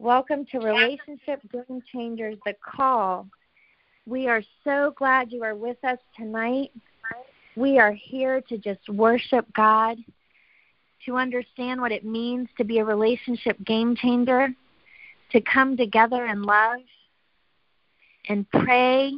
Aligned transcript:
Welcome 0.00 0.46
to 0.46 0.60
Relationship 0.60 1.42
Game 1.52 1.82
Changers, 1.92 2.38
the 2.46 2.54
call. 2.64 3.26
We 4.06 4.28
are 4.28 4.40
so 4.64 4.94
glad 4.96 5.30
you 5.30 5.44
are 5.44 5.54
with 5.54 5.76
us 5.84 5.98
tonight. 6.16 6.70
We 7.54 7.78
are 7.78 7.92
here 7.92 8.40
to 8.48 8.56
just 8.56 8.88
worship 8.88 9.44
God, 9.52 9.98
to 11.04 11.16
understand 11.16 11.82
what 11.82 11.92
it 11.92 12.02
means 12.02 12.48
to 12.56 12.64
be 12.64 12.78
a 12.78 12.84
relationship 12.84 13.62
game 13.66 13.94
changer, 13.94 14.48
to 15.32 15.40
come 15.42 15.76
together 15.76 16.24
in 16.24 16.44
love 16.44 16.80
and 18.30 18.50
pray 18.52 19.12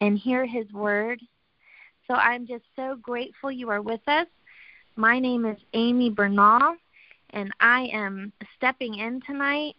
and 0.00 0.16
hear 0.16 0.46
His 0.46 0.72
word. 0.72 1.20
So 2.08 2.14
I'm 2.14 2.46
just 2.46 2.64
so 2.76 2.96
grateful 3.02 3.52
you 3.52 3.68
are 3.68 3.82
with 3.82 4.00
us. 4.06 4.26
My 4.96 5.18
name 5.18 5.44
is 5.44 5.58
Amy 5.74 6.08
Bernal, 6.08 6.76
and 7.28 7.52
I 7.60 7.90
am 7.92 8.32
stepping 8.56 8.94
in 8.94 9.20
tonight 9.26 9.74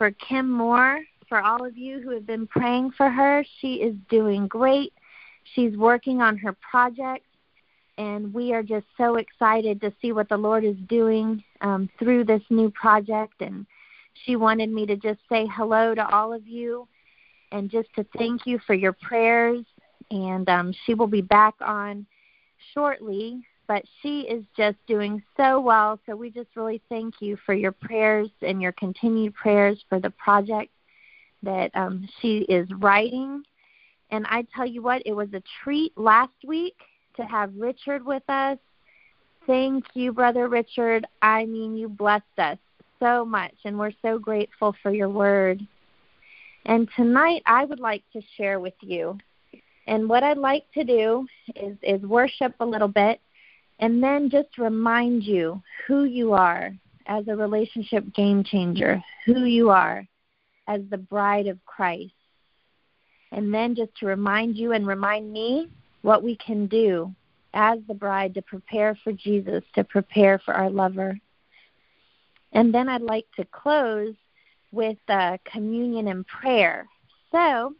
for 0.00 0.10
Kim 0.12 0.50
Moore. 0.50 1.00
For 1.28 1.42
all 1.42 1.62
of 1.62 1.76
you 1.76 2.00
who 2.00 2.08
have 2.12 2.26
been 2.26 2.46
praying 2.46 2.92
for 2.96 3.10
her, 3.10 3.44
she 3.60 3.74
is 3.74 3.94
doing 4.08 4.48
great. 4.48 4.94
She's 5.54 5.76
working 5.76 6.22
on 6.22 6.38
her 6.38 6.56
project, 6.70 7.26
and 7.98 8.32
we 8.32 8.54
are 8.54 8.62
just 8.62 8.86
so 8.96 9.16
excited 9.16 9.78
to 9.82 9.92
see 10.00 10.12
what 10.12 10.30
the 10.30 10.38
Lord 10.38 10.64
is 10.64 10.76
doing 10.88 11.44
um, 11.60 11.90
through 11.98 12.24
this 12.24 12.40
new 12.48 12.70
project. 12.70 13.42
And 13.42 13.66
she 14.24 14.36
wanted 14.36 14.70
me 14.70 14.86
to 14.86 14.96
just 14.96 15.20
say 15.28 15.46
hello 15.54 15.94
to 15.94 16.08
all 16.08 16.32
of 16.32 16.48
you 16.48 16.88
and 17.52 17.70
just 17.70 17.92
to 17.96 18.06
thank 18.16 18.46
you 18.46 18.58
for 18.66 18.72
your 18.72 18.94
prayers. 18.94 19.66
And 20.10 20.48
um, 20.48 20.72
she 20.86 20.94
will 20.94 21.08
be 21.08 21.20
back 21.20 21.56
on 21.60 22.06
shortly 22.72 23.42
but 23.70 23.84
she 24.02 24.22
is 24.22 24.42
just 24.56 24.76
doing 24.88 25.22
so 25.36 25.60
well. 25.60 25.96
So 26.04 26.16
we 26.16 26.28
just 26.28 26.48
really 26.56 26.82
thank 26.88 27.14
you 27.20 27.38
for 27.46 27.54
your 27.54 27.70
prayers 27.70 28.28
and 28.42 28.60
your 28.60 28.72
continued 28.72 29.32
prayers 29.32 29.78
for 29.88 30.00
the 30.00 30.10
project 30.10 30.72
that 31.44 31.70
um, 31.74 32.08
she 32.20 32.38
is 32.48 32.68
writing. 32.80 33.44
And 34.10 34.26
I 34.26 34.44
tell 34.56 34.66
you 34.66 34.82
what, 34.82 35.02
it 35.06 35.12
was 35.12 35.28
a 35.34 35.42
treat 35.62 35.96
last 35.96 36.32
week 36.44 36.74
to 37.14 37.22
have 37.22 37.52
Richard 37.56 38.04
with 38.04 38.24
us. 38.28 38.58
Thank 39.46 39.84
you, 39.94 40.12
Brother 40.12 40.48
Richard. 40.48 41.06
I 41.22 41.46
mean, 41.46 41.76
you 41.76 41.88
blessed 41.88 42.24
us 42.38 42.58
so 42.98 43.24
much, 43.24 43.54
and 43.64 43.78
we're 43.78 43.92
so 44.02 44.18
grateful 44.18 44.74
for 44.82 44.92
your 44.92 45.10
word. 45.10 45.64
And 46.66 46.88
tonight, 46.96 47.44
I 47.46 47.66
would 47.66 47.78
like 47.78 48.02
to 48.14 48.20
share 48.36 48.58
with 48.58 48.74
you. 48.80 49.16
And 49.86 50.08
what 50.08 50.24
I'd 50.24 50.38
like 50.38 50.64
to 50.74 50.82
do 50.82 51.24
is, 51.54 51.76
is 51.84 52.02
worship 52.02 52.52
a 52.58 52.66
little 52.66 52.88
bit 52.88 53.20
and 53.80 54.02
then 54.02 54.28
just 54.30 54.58
remind 54.58 55.24
you 55.24 55.60
who 55.86 56.04
you 56.04 56.34
are 56.34 56.72
as 57.06 57.26
a 57.26 57.34
relationship 57.34 58.04
game 58.14 58.44
changer, 58.44 59.02
who 59.26 59.44
you 59.46 59.70
are 59.70 60.06
as 60.68 60.82
the 60.90 60.98
bride 60.98 61.46
of 61.46 61.58
Christ. 61.64 62.12
And 63.32 63.52
then 63.52 63.74
just 63.74 63.96
to 63.96 64.06
remind 64.06 64.56
you 64.56 64.72
and 64.72 64.86
remind 64.86 65.32
me 65.32 65.70
what 66.02 66.22
we 66.22 66.36
can 66.36 66.66
do 66.66 67.12
as 67.54 67.78
the 67.88 67.94
bride 67.94 68.34
to 68.34 68.42
prepare 68.42 68.96
for 69.02 69.12
Jesus, 69.12 69.64
to 69.74 69.82
prepare 69.82 70.38
for 70.38 70.54
our 70.54 70.70
lover. 70.70 71.18
And 72.52 72.74
then 72.74 72.88
I'd 72.88 73.02
like 73.02 73.26
to 73.36 73.44
close 73.46 74.14
with 74.72 74.98
uh, 75.08 75.38
communion 75.50 76.08
and 76.08 76.26
prayer. 76.26 76.86
So, 77.32 77.74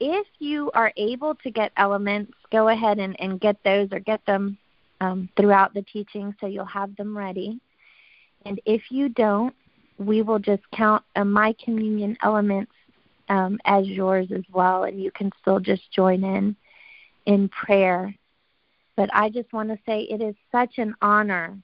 if 0.00 0.26
you 0.38 0.70
are 0.74 0.92
able 0.96 1.34
to 1.36 1.50
get 1.50 1.72
elements, 1.76 2.32
go 2.50 2.68
ahead 2.68 2.98
and, 2.98 3.18
and 3.20 3.40
get 3.40 3.62
those 3.64 3.88
or 3.92 4.00
get 4.00 4.24
them 4.26 4.58
um, 5.04 5.28
throughout 5.36 5.74
the 5.74 5.82
teaching, 5.82 6.34
so 6.40 6.46
you'll 6.46 6.64
have 6.64 6.96
them 6.96 7.16
ready. 7.16 7.60
And 8.46 8.60
if 8.64 8.82
you 8.90 9.08
don't, 9.10 9.54
we 9.98 10.22
will 10.22 10.38
just 10.38 10.62
count 10.72 11.04
uh, 11.14 11.24
my 11.24 11.54
communion 11.62 12.16
elements 12.22 12.72
um, 13.28 13.58
as 13.64 13.86
yours 13.86 14.28
as 14.34 14.42
well, 14.52 14.84
and 14.84 15.02
you 15.02 15.10
can 15.10 15.30
still 15.40 15.60
just 15.60 15.82
join 15.92 16.24
in 16.24 16.56
in 17.26 17.48
prayer. 17.48 18.14
But 18.96 19.10
I 19.12 19.28
just 19.28 19.52
want 19.52 19.68
to 19.70 19.78
say 19.86 20.02
it 20.02 20.20
is 20.22 20.34
such 20.52 20.78
an 20.78 20.94
honor 21.02 21.56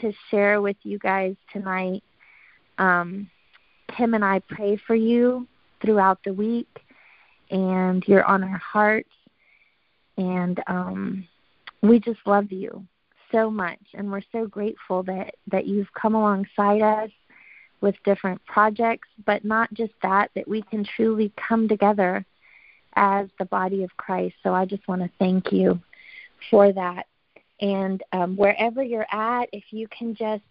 to 0.00 0.12
share 0.30 0.60
with 0.60 0.76
you 0.82 0.98
guys 0.98 1.36
tonight. 1.52 2.02
Um, 2.78 3.30
Kim 3.96 4.14
and 4.14 4.24
I 4.24 4.40
pray 4.48 4.76
for 4.86 4.94
you 4.94 5.46
throughout 5.82 6.20
the 6.24 6.32
week, 6.32 6.80
and 7.50 8.02
you're 8.06 8.24
on 8.24 8.42
our 8.42 8.58
hearts. 8.58 9.10
And 10.16 10.62
um, 10.66 11.26
we 11.82 11.98
just 11.98 12.20
love 12.26 12.50
you 12.52 12.84
so 13.30 13.50
much 13.50 13.80
and 13.94 14.10
we're 14.10 14.22
so 14.30 14.46
grateful 14.46 15.02
that 15.02 15.34
that 15.46 15.66
you've 15.66 15.92
come 15.94 16.14
alongside 16.14 16.82
us 16.82 17.10
with 17.80 17.94
different 18.04 18.44
projects 18.46 19.08
but 19.24 19.44
not 19.44 19.72
just 19.74 19.92
that 20.02 20.30
that 20.34 20.46
we 20.46 20.62
can 20.62 20.84
truly 20.84 21.32
come 21.36 21.66
together 21.66 22.24
as 22.94 23.28
the 23.38 23.44
body 23.44 23.84
of 23.84 23.96
Christ. 23.96 24.34
So 24.42 24.54
I 24.54 24.64
just 24.64 24.86
want 24.88 25.02
to 25.02 25.10
thank 25.18 25.52
you 25.52 25.80
for 26.50 26.72
that. 26.72 27.06
And 27.60 28.02
um, 28.12 28.36
wherever 28.36 28.82
you're 28.82 29.06
at 29.12 29.48
if 29.52 29.64
you 29.70 29.88
can 29.88 30.14
just 30.14 30.42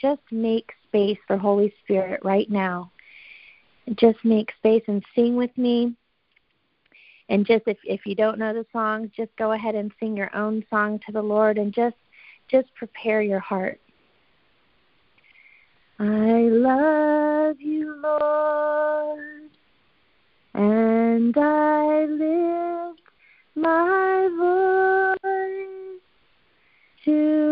just 0.00 0.22
make 0.30 0.72
space 0.88 1.18
for 1.26 1.36
Holy 1.36 1.74
Spirit 1.84 2.20
right 2.24 2.50
now. 2.50 2.90
Just 3.96 4.24
make 4.24 4.50
space 4.56 4.82
and 4.86 5.04
sing 5.14 5.36
with 5.36 5.56
me 5.58 5.94
and 7.30 7.46
just 7.46 7.62
if 7.66 7.78
if 7.84 8.04
you 8.04 8.14
don't 8.14 8.38
know 8.38 8.52
the 8.52 8.66
songs 8.72 9.08
just 9.16 9.34
go 9.36 9.52
ahead 9.52 9.74
and 9.74 9.90
sing 9.98 10.16
your 10.16 10.34
own 10.36 10.62
song 10.68 11.00
to 11.06 11.12
the 11.12 11.22
lord 11.22 11.56
and 11.56 11.72
just 11.72 11.96
just 12.50 12.74
prepare 12.74 13.22
your 13.22 13.38
heart. 13.38 13.80
I 16.00 16.48
love 16.50 17.60
you 17.60 17.94
lord 18.02 19.50
and 20.54 21.36
i 21.38 22.04
lift 22.06 23.02
my 23.54 25.14
voice 25.14 26.00
to 27.04 27.49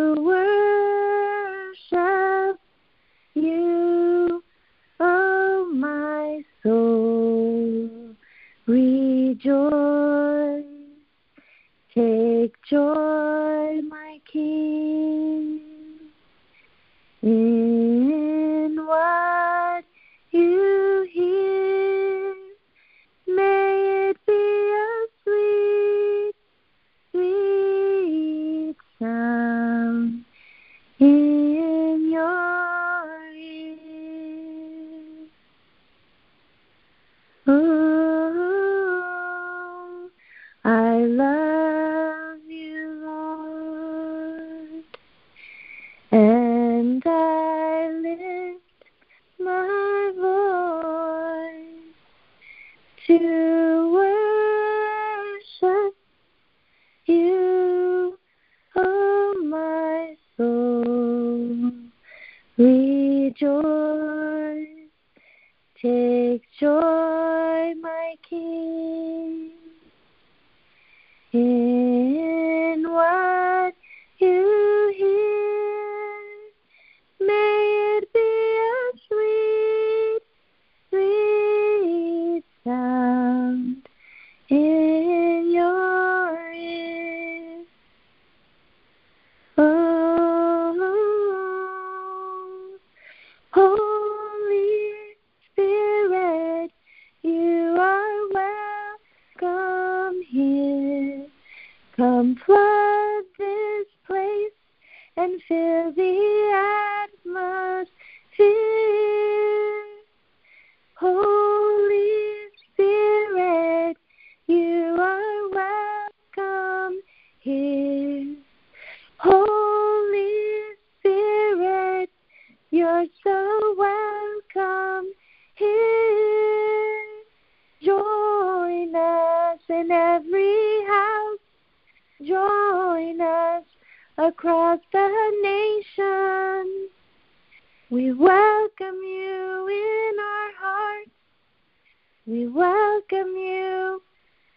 We 142.29 142.47
welcome 142.47 143.35
you 143.37 144.03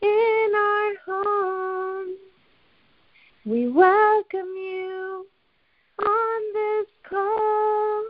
in 0.01 0.51
our 0.53 0.93
homes. 1.05 2.17
We 3.45 3.69
welcome 3.69 4.53
you 4.57 5.25
on 5.97 6.53
this 6.53 6.87
call. 7.09 8.03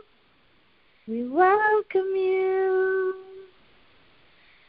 We 1.06 1.28
welcome 1.28 2.10
you. 2.16 3.14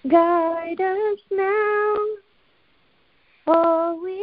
Guide 0.07 0.79
us 0.79 1.19
now. 1.31 1.95
All 3.47 3.99
we 3.99 4.22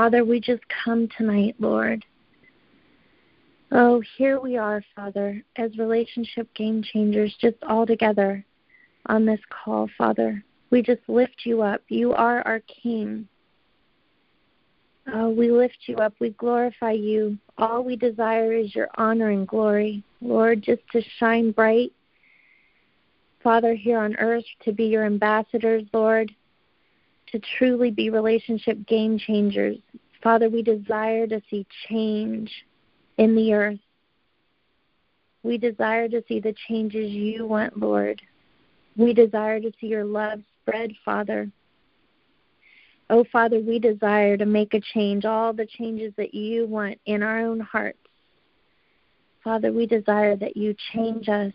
Father, 0.00 0.24
we 0.24 0.40
just 0.40 0.62
come 0.82 1.08
tonight, 1.18 1.54
Lord. 1.58 2.06
Oh, 3.70 4.02
here 4.16 4.40
we 4.40 4.56
are, 4.56 4.82
Father, 4.96 5.42
as 5.56 5.76
relationship 5.76 6.48
game 6.54 6.82
changers, 6.82 7.36
just 7.38 7.56
all 7.68 7.84
together 7.84 8.42
on 9.04 9.26
this 9.26 9.40
call, 9.50 9.90
Father. 9.98 10.42
We 10.70 10.80
just 10.80 11.02
lift 11.06 11.44
you 11.44 11.60
up. 11.60 11.82
You 11.88 12.14
are 12.14 12.40
our 12.46 12.60
King. 12.60 13.28
Oh, 15.12 15.28
we 15.28 15.50
lift 15.50 15.76
you 15.84 15.96
up. 15.96 16.14
We 16.18 16.30
glorify 16.30 16.92
you. 16.92 17.36
All 17.58 17.84
we 17.84 17.94
desire 17.94 18.54
is 18.54 18.74
your 18.74 18.88
honor 18.94 19.28
and 19.28 19.46
glory, 19.46 20.02
Lord, 20.22 20.62
just 20.62 20.80
to 20.92 21.02
shine 21.18 21.50
bright, 21.50 21.92
Father, 23.42 23.74
here 23.74 23.98
on 23.98 24.16
earth, 24.16 24.46
to 24.64 24.72
be 24.72 24.84
your 24.84 25.04
ambassadors, 25.04 25.82
Lord, 25.92 26.34
to 27.32 27.40
truly 27.58 27.90
be 27.90 28.10
relationship 28.10 28.86
game 28.86 29.18
changers. 29.18 29.76
Father, 30.22 30.48
we 30.48 30.62
desire 30.62 31.26
to 31.26 31.40
see 31.50 31.66
change 31.88 32.50
in 33.18 33.34
the 33.34 33.52
earth. 33.52 33.78
We 35.42 35.56
desire 35.56 36.08
to 36.08 36.22
see 36.28 36.40
the 36.40 36.54
changes 36.68 37.10
you 37.10 37.46
want, 37.46 37.78
Lord. 37.78 38.20
We 38.96 39.14
desire 39.14 39.60
to 39.60 39.72
see 39.80 39.86
your 39.86 40.04
love 40.04 40.40
spread, 40.60 40.92
Father. 41.04 41.50
Oh, 43.08 43.24
Father, 43.32 43.58
we 43.58 43.78
desire 43.78 44.36
to 44.36 44.46
make 44.46 44.74
a 44.74 44.80
change, 44.80 45.24
all 45.24 45.52
the 45.52 45.66
changes 45.66 46.12
that 46.16 46.34
you 46.34 46.66
want 46.66 46.98
in 47.06 47.22
our 47.22 47.40
own 47.40 47.60
hearts. 47.60 47.98
Father, 49.42 49.72
we 49.72 49.86
desire 49.86 50.36
that 50.36 50.56
you 50.56 50.76
change 50.92 51.28
us. 51.28 51.52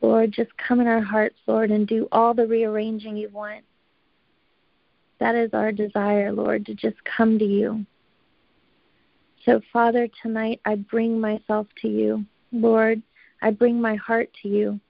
Lord, 0.00 0.32
just 0.32 0.50
come 0.56 0.80
in 0.80 0.86
our 0.86 1.00
hearts, 1.00 1.36
Lord, 1.46 1.70
and 1.70 1.86
do 1.86 2.08
all 2.12 2.34
the 2.34 2.46
rearranging 2.46 3.16
you 3.16 3.28
want. 3.30 3.64
That 5.18 5.34
is 5.34 5.50
our 5.52 5.72
desire, 5.72 6.32
Lord, 6.32 6.64
to 6.66 6.74
just 6.74 6.96
come 7.04 7.38
to 7.38 7.44
you. 7.44 7.84
So, 9.44 9.60
Father, 9.72 10.08
tonight 10.22 10.60
I 10.64 10.76
bring 10.76 11.20
myself 11.20 11.66
to 11.82 11.88
you. 11.88 12.24
Lord, 12.52 13.02
I 13.42 13.50
bring 13.50 13.80
my 13.80 13.96
heart 13.96 14.30
to 14.42 14.48
you. 14.48 14.80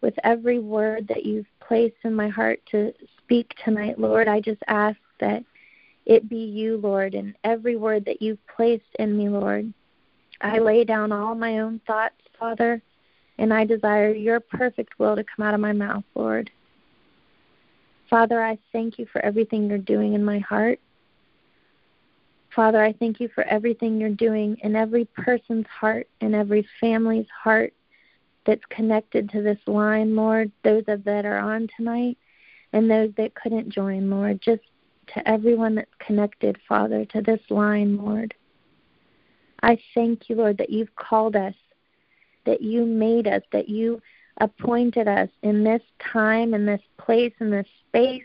With 0.00 0.14
every 0.24 0.58
word 0.58 1.08
that 1.08 1.24
you've 1.24 1.46
placed 1.60 1.96
in 2.04 2.14
my 2.14 2.28
heart 2.28 2.60
to 2.70 2.92
speak 3.18 3.54
tonight, 3.64 3.98
Lord, 3.98 4.28
I 4.28 4.40
just 4.40 4.62
ask 4.68 4.98
that 5.20 5.44
it 6.04 6.28
be 6.28 6.36
you, 6.36 6.76
Lord, 6.78 7.14
and 7.14 7.34
every 7.44 7.76
word 7.76 8.04
that 8.04 8.22
you've 8.22 8.44
placed 8.46 8.84
in 8.98 9.16
me, 9.16 9.28
Lord. 9.28 9.72
I 10.40 10.58
lay 10.58 10.84
down 10.84 11.12
all 11.12 11.34
my 11.34 11.58
own 11.58 11.80
thoughts, 11.86 12.20
Father, 12.38 12.82
and 13.38 13.52
I 13.52 13.64
desire 13.64 14.12
your 14.12 14.40
perfect 14.40 14.98
will 14.98 15.16
to 15.16 15.24
come 15.24 15.46
out 15.46 15.54
of 15.54 15.60
my 15.60 15.72
mouth, 15.72 16.04
Lord. 16.14 16.50
Father, 18.08 18.42
I 18.42 18.58
thank 18.72 18.98
you 18.98 19.06
for 19.06 19.24
everything 19.24 19.68
you're 19.68 19.78
doing 19.78 20.14
in 20.14 20.24
my 20.24 20.38
heart. 20.38 20.78
Father, 22.54 22.82
I 22.82 22.92
thank 22.92 23.20
you 23.20 23.28
for 23.34 23.44
everything 23.44 24.00
you're 24.00 24.10
doing 24.10 24.56
in 24.62 24.76
every 24.76 25.04
person's 25.04 25.66
heart 25.66 26.08
and 26.20 26.34
every 26.34 26.66
family's 26.80 27.26
heart 27.42 27.74
that's 28.46 28.64
connected 28.70 29.28
to 29.30 29.42
this 29.42 29.58
line, 29.66 30.16
Lord, 30.16 30.50
those 30.62 30.84
that 30.86 31.26
are 31.26 31.38
on 31.38 31.68
tonight 31.76 32.16
and 32.72 32.90
those 32.90 33.10
that 33.16 33.34
couldn't 33.34 33.68
join, 33.68 34.08
Lord, 34.08 34.40
just 34.40 34.62
to 35.14 35.28
everyone 35.28 35.74
that's 35.74 35.90
connected, 35.98 36.58
Father, 36.68 37.04
to 37.06 37.20
this 37.20 37.40
line, 37.50 37.98
Lord. 37.98 38.34
I 39.62 39.78
thank 39.94 40.28
you, 40.28 40.36
Lord, 40.36 40.58
that 40.58 40.70
you've 40.70 40.94
called 40.96 41.36
us, 41.36 41.54
that 42.46 42.62
you 42.62 42.84
made 42.84 43.26
us, 43.26 43.42
that 43.52 43.68
you 43.68 44.00
appointed 44.40 45.08
us 45.08 45.28
in 45.42 45.64
this 45.64 45.82
time, 46.12 46.54
in 46.54 46.66
this 46.66 46.82
place, 46.98 47.32
in 47.40 47.50
this 47.50 47.66
space 47.88 48.22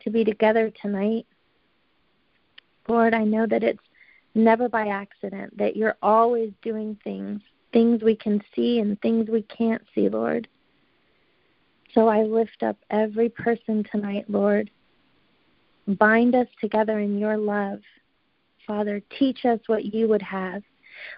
to 0.00 0.10
be 0.10 0.24
together 0.24 0.72
tonight. 0.80 1.26
Lord, 2.88 3.14
I 3.14 3.24
know 3.24 3.46
that 3.46 3.62
it's 3.62 3.82
never 4.34 4.68
by 4.68 4.88
accident, 4.88 5.56
that 5.58 5.76
you're 5.76 5.96
always 6.02 6.52
doing 6.62 6.96
things, 7.04 7.40
things 7.72 8.02
we 8.02 8.16
can 8.16 8.42
see 8.54 8.78
and 8.80 9.00
things 9.00 9.28
we 9.28 9.42
can't 9.42 9.82
see, 9.94 10.08
Lord. 10.08 10.48
So 11.94 12.08
I 12.08 12.22
lift 12.22 12.62
up 12.62 12.76
every 12.90 13.28
person 13.28 13.84
tonight, 13.90 14.26
Lord. 14.28 14.70
Bind 15.86 16.34
us 16.34 16.48
together 16.60 16.98
in 16.98 17.18
your 17.18 17.36
love. 17.36 17.80
Father, 18.66 19.00
teach 19.18 19.44
us 19.44 19.58
what 19.66 19.86
you 19.86 20.08
would 20.08 20.22
have. 20.22 20.62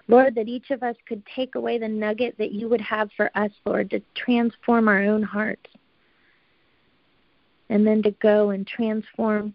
Lord, 0.08 0.34
that 0.34 0.48
each 0.48 0.70
of 0.70 0.82
us 0.82 0.96
could 1.06 1.22
take 1.34 1.54
away 1.54 1.78
the 1.78 1.88
nugget 1.88 2.36
that 2.38 2.52
you 2.52 2.68
would 2.68 2.80
have 2.80 3.10
for 3.16 3.30
us, 3.34 3.50
Lord, 3.64 3.90
to 3.90 4.02
transform 4.14 4.88
our 4.88 5.02
own 5.02 5.22
hearts. 5.22 5.70
And 7.68 7.86
then 7.86 8.02
to 8.02 8.10
go 8.12 8.50
and 8.50 8.66
transform 8.66 9.54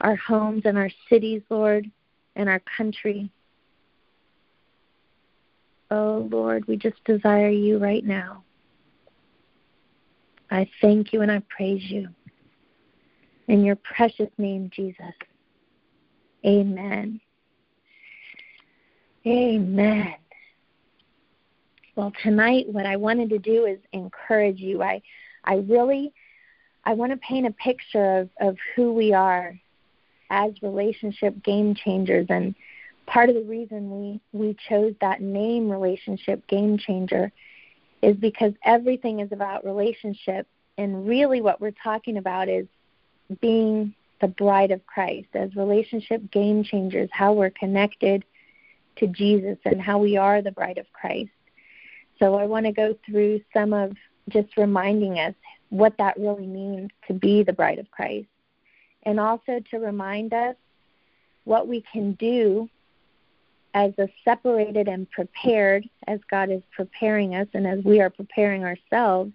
our 0.00 0.16
homes 0.16 0.62
and 0.64 0.78
our 0.78 0.90
cities, 1.08 1.42
Lord, 1.50 1.90
and 2.36 2.48
our 2.48 2.62
country. 2.76 3.30
Oh, 5.90 6.28
Lord, 6.30 6.66
we 6.66 6.76
just 6.76 7.02
desire 7.04 7.50
you 7.50 7.78
right 7.78 8.04
now. 8.04 8.44
I 10.50 10.68
thank 10.80 11.12
you 11.12 11.20
and 11.20 11.30
I 11.30 11.42
praise 11.54 11.82
you. 11.90 12.08
In 13.48 13.64
your 13.64 13.76
precious 13.76 14.30
name, 14.38 14.70
Jesus. 14.74 15.14
Amen. 16.46 17.20
Amen. 19.26 20.14
Well, 21.94 22.12
tonight 22.22 22.66
what 22.68 22.86
I 22.86 22.96
wanted 22.96 23.30
to 23.30 23.38
do 23.38 23.66
is 23.66 23.78
encourage 23.92 24.58
you. 24.58 24.82
I 24.82 25.02
I 25.44 25.56
really 25.56 26.12
I 26.84 26.94
want 26.94 27.12
to 27.12 27.18
paint 27.18 27.46
a 27.46 27.50
picture 27.52 28.20
of, 28.20 28.30
of 28.40 28.56
who 28.74 28.92
we 28.92 29.12
are 29.12 29.54
as 30.30 30.52
relationship 30.62 31.42
game 31.42 31.74
changers 31.74 32.26
and 32.30 32.54
part 33.06 33.28
of 33.28 33.34
the 33.34 33.42
reason 33.42 33.90
we, 33.90 34.20
we 34.32 34.56
chose 34.68 34.94
that 35.00 35.20
name 35.20 35.68
relationship 35.68 36.46
game 36.46 36.78
changer 36.78 37.32
is 38.02 38.16
because 38.16 38.52
everything 38.64 39.20
is 39.20 39.32
about 39.32 39.64
relationship 39.64 40.46
and 40.78 41.06
really 41.06 41.40
what 41.40 41.60
we're 41.60 41.74
talking 41.82 42.16
about 42.16 42.48
is 42.48 42.66
being 43.40 43.92
the 44.20 44.28
bride 44.28 44.70
of 44.70 44.86
Christ 44.86 45.28
as 45.34 45.54
relationship 45.56 46.30
game 46.30 46.62
changers, 46.62 47.10
how 47.12 47.32
we're 47.32 47.50
connected 47.50 48.24
to 48.96 49.06
Jesus 49.06 49.58
and 49.64 49.80
how 49.80 49.98
we 49.98 50.16
are 50.16 50.42
the 50.42 50.52
bride 50.52 50.78
of 50.78 50.92
Christ. 50.92 51.30
So 52.18 52.34
I 52.34 52.44
want 52.46 52.66
to 52.66 52.72
go 52.72 52.96
through 53.06 53.40
some 53.54 53.72
of 53.72 53.92
just 54.28 54.56
reminding 54.56 55.18
us 55.18 55.34
what 55.70 55.96
that 55.98 56.18
really 56.18 56.46
means 56.46 56.90
to 57.08 57.14
be 57.14 57.42
the 57.42 57.52
bride 57.52 57.78
of 57.78 57.90
Christ 57.90 58.28
and 59.04 59.18
also 59.18 59.60
to 59.70 59.78
remind 59.78 60.34
us 60.34 60.56
what 61.44 61.66
we 61.66 61.82
can 61.92 62.12
do 62.12 62.68
as 63.72 63.92
a 63.98 64.08
separated 64.24 64.88
and 64.88 65.10
prepared 65.10 65.88
as 66.06 66.20
God 66.30 66.50
is 66.50 66.62
preparing 66.74 67.34
us 67.34 67.46
and 67.54 67.66
as 67.66 67.82
we 67.84 68.00
are 68.00 68.10
preparing 68.10 68.64
ourselves 68.64 69.32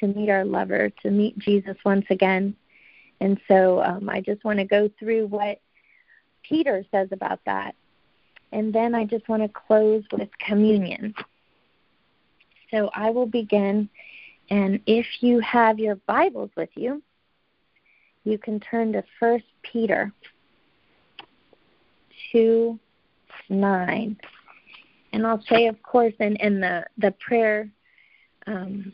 to 0.00 0.08
meet 0.08 0.28
our 0.28 0.44
lover, 0.44 0.90
to 1.02 1.10
meet 1.10 1.38
Jesus 1.38 1.76
once 1.84 2.06
again. 2.10 2.54
And 3.20 3.40
so 3.48 3.82
um, 3.82 4.08
I 4.08 4.20
just 4.20 4.44
want 4.44 4.58
to 4.58 4.64
go 4.64 4.90
through 4.98 5.26
what 5.26 5.60
Peter 6.42 6.84
says 6.90 7.08
about 7.12 7.40
that. 7.46 7.74
And 8.52 8.72
then 8.72 8.94
I 8.94 9.04
just 9.04 9.28
want 9.28 9.42
to 9.42 9.48
close 9.48 10.04
with 10.12 10.28
communion. 10.38 11.14
So 12.70 12.90
I 12.94 13.10
will 13.10 13.26
begin. 13.26 13.88
And 14.50 14.80
if 14.86 15.06
you 15.20 15.40
have 15.40 15.78
your 15.78 15.96
Bibles 16.06 16.50
with 16.56 16.70
you, 16.74 17.02
you 18.24 18.38
can 18.38 18.60
turn 18.60 18.92
to 18.92 19.04
First 19.18 19.44
Peter 19.62 20.12
2 22.32 22.78
9. 23.50 24.16
And 25.12 25.26
I'll 25.26 25.42
say, 25.48 25.66
of 25.66 25.82
course, 25.82 26.12
in, 26.20 26.36
in 26.36 26.60
the, 26.60 26.84
the 26.98 27.12
prayer, 27.12 27.70
um, 28.46 28.92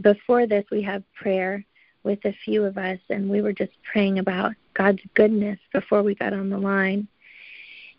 before 0.00 0.46
this, 0.46 0.64
we 0.70 0.82
have 0.82 1.02
prayer 1.14 1.64
with 2.02 2.18
a 2.24 2.36
few 2.44 2.64
of 2.64 2.76
us, 2.76 2.98
and 3.08 3.30
we 3.30 3.40
were 3.40 3.52
just 3.52 3.72
praying 3.90 4.18
about 4.18 4.52
God's 4.74 5.00
goodness 5.14 5.58
before 5.72 6.02
we 6.02 6.14
got 6.14 6.32
on 6.34 6.50
the 6.50 6.58
line. 6.58 7.08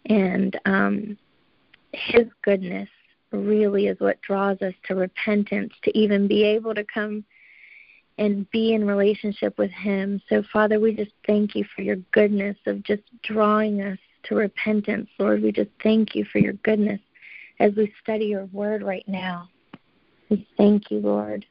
And 0.05 0.59
um, 0.65 1.17
His 1.93 2.25
goodness 2.43 2.89
really 3.31 3.87
is 3.87 3.99
what 3.99 4.21
draws 4.21 4.61
us 4.61 4.73
to 4.87 4.95
repentance, 4.95 5.73
to 5.83 5.97
even 5.97 6.27
be 6.27 6.43
able 6.43 6.73
to 6.75 6.83
come 6.83 7.23
and 8.17 8.49
be 8.51 8.73
in 8.73 8.87
relationship 8.87 9.57
with 9.57 9.71
Him. 9.71 10.21
So, 10.29 10.43
Father, 10.53 10.79
we 10.79 10.95
just 10.95 11.11
thank 11.27 11.55
you 11.55 11.65
for 11.75 11.81
your 11.81 11.97
goodness 12.11 12.57
of 12.65 12.83
just 12.83 13.03
drawing 13.23 13.81
us 13.81 13.97
to 14.23 14.35
repentance. 14.35 15.09
Lord, 15.19 15.41
we 15.41 15.51
just 15.51 15.71
thank 15.83 16.15
you 16.15 16.25
for 16.31 16.39
your 16.39 16.53
goodness 16.53 16.99
as 17.59 17.73
we 17.75 17.93
study 18.01 18.25
your 18.25 18.45
word 18.45 18.83
right 18.83 19.07
now. 19.07 19.49
We 20.29 20.47
thank 20.57 20.91
you, 20.91 20.99
Lord. 20.99 21.45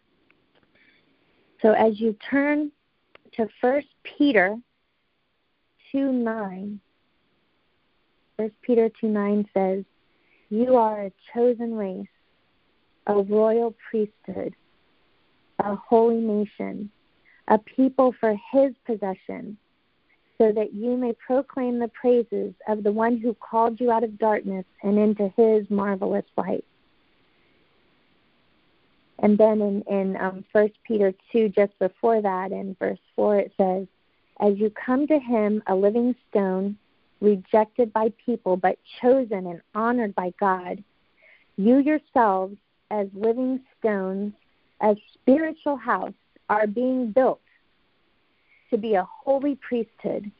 So, 1.62 1.72
as 1.72 2.00
you 2.00 2.16
turn 2.30 2.72
to 3.34 3.48
First 3.60 3.88
Peter 4.02 4.56
2 5.92 6.12
9, 6.12 6.80
1 8.36 8.50
Peter 8.62 8.90
2 9.00 9.08
9 9.08 9.48
says, 9.54 9.84
You 10.48 10.76
are 10.76 11.06
a 11.06 11.12
chosen 11.32 11.74
race, 11.74 12.06
a 13.06 13.14
royal 13.14 13.74
priesthood 13.90 14.54
a 15.64 15.76
holy 15.76 16.20
nation, 16.20 16.90
a 17.48 17.58
people 17.58 18.14
for 18.20 18.36
his 18.52 18.72
possession, 18.86 19.56
so 20.38 20.52
that 20.52 20.74
you 20.74 20.96
may 20.96 21.12
proclaim 21.26 21.78
the 21.78 21.88
praises 21.88 22.54
of 22.68 22.82
the 22.82 22.92
one 22.92 23.18
who 23.18 23.34
called 23.34 23.80
you 23.80 23.90
out 23.90 24.04
of 24.04 24.18
darkness 24.18 24.64
and 24.82 24.98
into 24.98 25.32
his 25.36 25.68
marvelous 25.70 26.24
light. 26.36 26.64
And 29.20 29.38
then 29.38 29.60
in, 29.60 29.82
in 29.82 30.16
um, 30.16 30.44
1 30.52 30.70
Peter 30.86 31.14
2, 31.32 31.50
just 31.50 31.78
before 31.78 32.20
that, 32.20 32.50
in 32.50 32.76
verse 32.80 32.98
4, 33.14 33.38
it 33.38 33.52
says, 33.56 33.86
As 34.40 34.58
you 34.58 34.70
come 34.70 35.06
to 35.06 35.18
him, 35.18 35.62
a 35.68 35.74
living 35.74 36.16
stone, 36.30 36.76
rejected 37.20 37.92
by 37.92 38.12
people, 38.24 38.56
but 38.56 38.78
chosen 39.00 39.46
and 39.46 39.60
honored 39.74 40.14
by 40.14 40.32
God, 40.38 40.82
you 41.56 41.78
yourselves, 41.78 42.56
as 42.90 43.08
living 43.14 43.60
stones, 43.78 44.32
as 44.80 44.96
spiritual 45.14 45.76
house 45.76 46.12
are 46.48 46.66
being 46.66 47.10
built 47.12 47.40
to 48.70 48.76
be 48.76 48.94
a 48.94 49.08
holy 49.24 49.56
priesthood, 49.56 50.30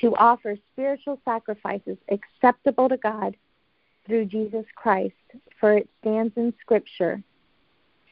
to 0.00 0.14
offer 0.16 0.56
spiritual 0.72 1.18
sacrifices 1.24 1.96
acceptable 2.10 2.88
to 2.88 2.96
God 2.98 3.36
through 4.06 4.26
Jesus 4.26 4.64
Christ. 4.74 5.14
For 5.58 5.72
it 5.72 5.88
stands 6.00 6.34
in 6.36 6.52
Scripture 6.60 7.22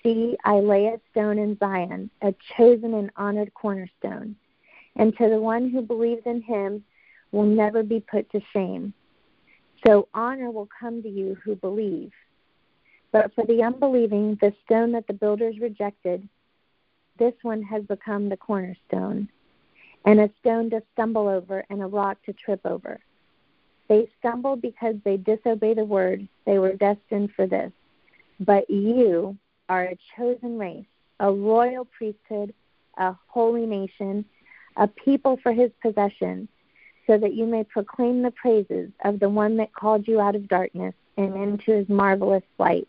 See, 0.04 0.36
I 0.44 0.56
lay 0.56 0.86
a 0.88 1.00
stone 1.10 1.38
in 1.38 1.56
Zion, 1.58 2.10
a 2.20 2.34
chosen 2.56 2.92
and 2.92 3.10
honored 3.16 3.54
cornerstone, 3.54 4.36
and 4.96 5.16
to 5.16 5.30
the 5.30 5.40
one 5.40 5.70
who 5.70 5.80
believes 5.80 6.20
in 6.26 6.42
him 6.42 6.84
will 7.34 7.44
never 7.44 7.82
be 7.82 8.00
put 8.00 8.30
to 8.30 8.40
shame. 8.52 8.94
So 9.84 10.08
honor 10.14 10.50
will 10.50 10.68
come 10.80 11.02
to 11.02 11.08
you 11.08 11.36
who 11.44 11.56
believe. 11.56 12.12
But 13.12 13.34
for 13.34 13.44
the 13.44 13.62
unbelieving, 13.62 14.38
the 14.40 14.54
stone 14.64 14.92
that 14.92 15.06
the 15.06 15.12
builders 15.12 15.58
rejected, 15.60 16.26
this 17.18 17.34
one 17.42 17.62
has 17.62 17.82
become 17.84 18.28
the 18.28 18.36
cornerstone, 18.36 19.28
and 20.04 20.20
a 20.20 20.30
stone 20.40 20.70
to 20.70 20.82
stumble 20.92 21.28
over 21.28 21.64
and 21.70 21.82
a 21.82 21.86
rock 21.86 22.18
to 22.26 22.32
trip 22.32 22.60
over. 22.64 23.00
They 23.88 24.08
stumble 24.18 24.56
because 24.56 24.94
they 25.04 25.16
disobey 25.16 25.74
the 25.74 25.84
word. 25.84 26.26
They 26.46 26.58
were 26.58 26.72
destined 26.74 27.30
for 27.36 27.46
this. 27.46 27.72
But 28.40 28.68
you 28.70 29.36
are 29.68 29.84
a 29.84 29.98
chosen 30.16 30.58
race, 30.58 30.86
a 31.20 31.32
royal 31.32 31.84
priesthood, 31.84 32.54
a 32.96 33.14
holy 33.28 33.66
nation, 33.66 34.24
a 34.76 34.88
people 34.88 35.38
for 35.42 35.52
his 35.52 35.70
possession, 35.82 36.48
so 37.06 37.18
that 37.18 37.34
you 37.34 37.46
may 37.46 37.64
proclaim 37.64 38.23
the 38.23 38.30
praises 38.30 38.90
of 39.04 39.20
the 39.20 39.28
one 39.28 39.56
that 39.58 39.75
called 39.75 40.08
you 40.08 40.20
out 40.20 40.34
of 40.34 40.49
darkness 40.49 40.94
and 41.16 41.34
into 41.37 41.73
his 41.73 41.88
marvelous 41.88 42.42
light. 42.58 42.88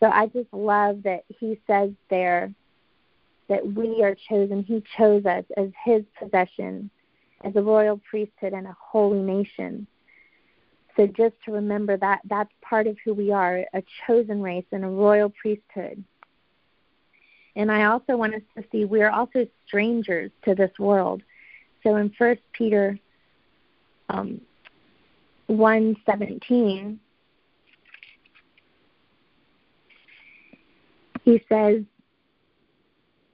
So 0.00 0.08
I 0.08 0.26
just 0.26 0.52
love 0.52 1.02
that 1.04 1.24
he 1.28 1.58
says 1.66 1.90
there 2.10 2.52
that 3.48 3.66
we 3.66 4.02
are 4.02 4.16
chosen. 4.28 4.62
He 4.62 4.82
chose 4.96 5.24
us 5.26 5.44
as 5.56 5.70
his 5.84 6.02
possession, 6.18 6.90
as 7.42 7.56
a 7.56 7.62
royal 7.62 8.00
priesthood 8.08 8.52
and 8.52 8.66
a 8.66 8.76
holy 8.78 9.20
nation. 9.20 9.86
So 10.96 11.06
just 11.06 11.34
to 11.44 11.52
remember 11.52 11.96
that 11.96 12.20
that's 12.24 12.52
part 12.62 12.86
of 12.86 12.96
who 13.04 13.14
we 13.14 13.32
are, 13.32 13.64
a 13.72 13.82
chosen 14.06 14.40
race 14.40 14.64
and 14.72 14.84
a 14.84 14.88
royal 14.88 15.30
priesthood. 15.30 16.04
And 17.56 17.70
I 17.70 17.84
also 17.84 18.16
want 18.16 18.34
us 18.34 18.42
to 18.56 18.64
see 18.70 18.84
we 18.84 19.02
are 19.02 19.10
also 19.10 19.46
strangers 19.66 20.30
to 20.44 20.54
this 20.54 20.72
world. 20.78 21.22
So 21.84 21.96
in 21.96 22.10
First 22.18 22.42
Peter 22.52 22.98
um, 24.08 24.40
one 25.46 25.96
seventeen, 26.04 26.98
He 31.24 31.42
says, 31.48 31.82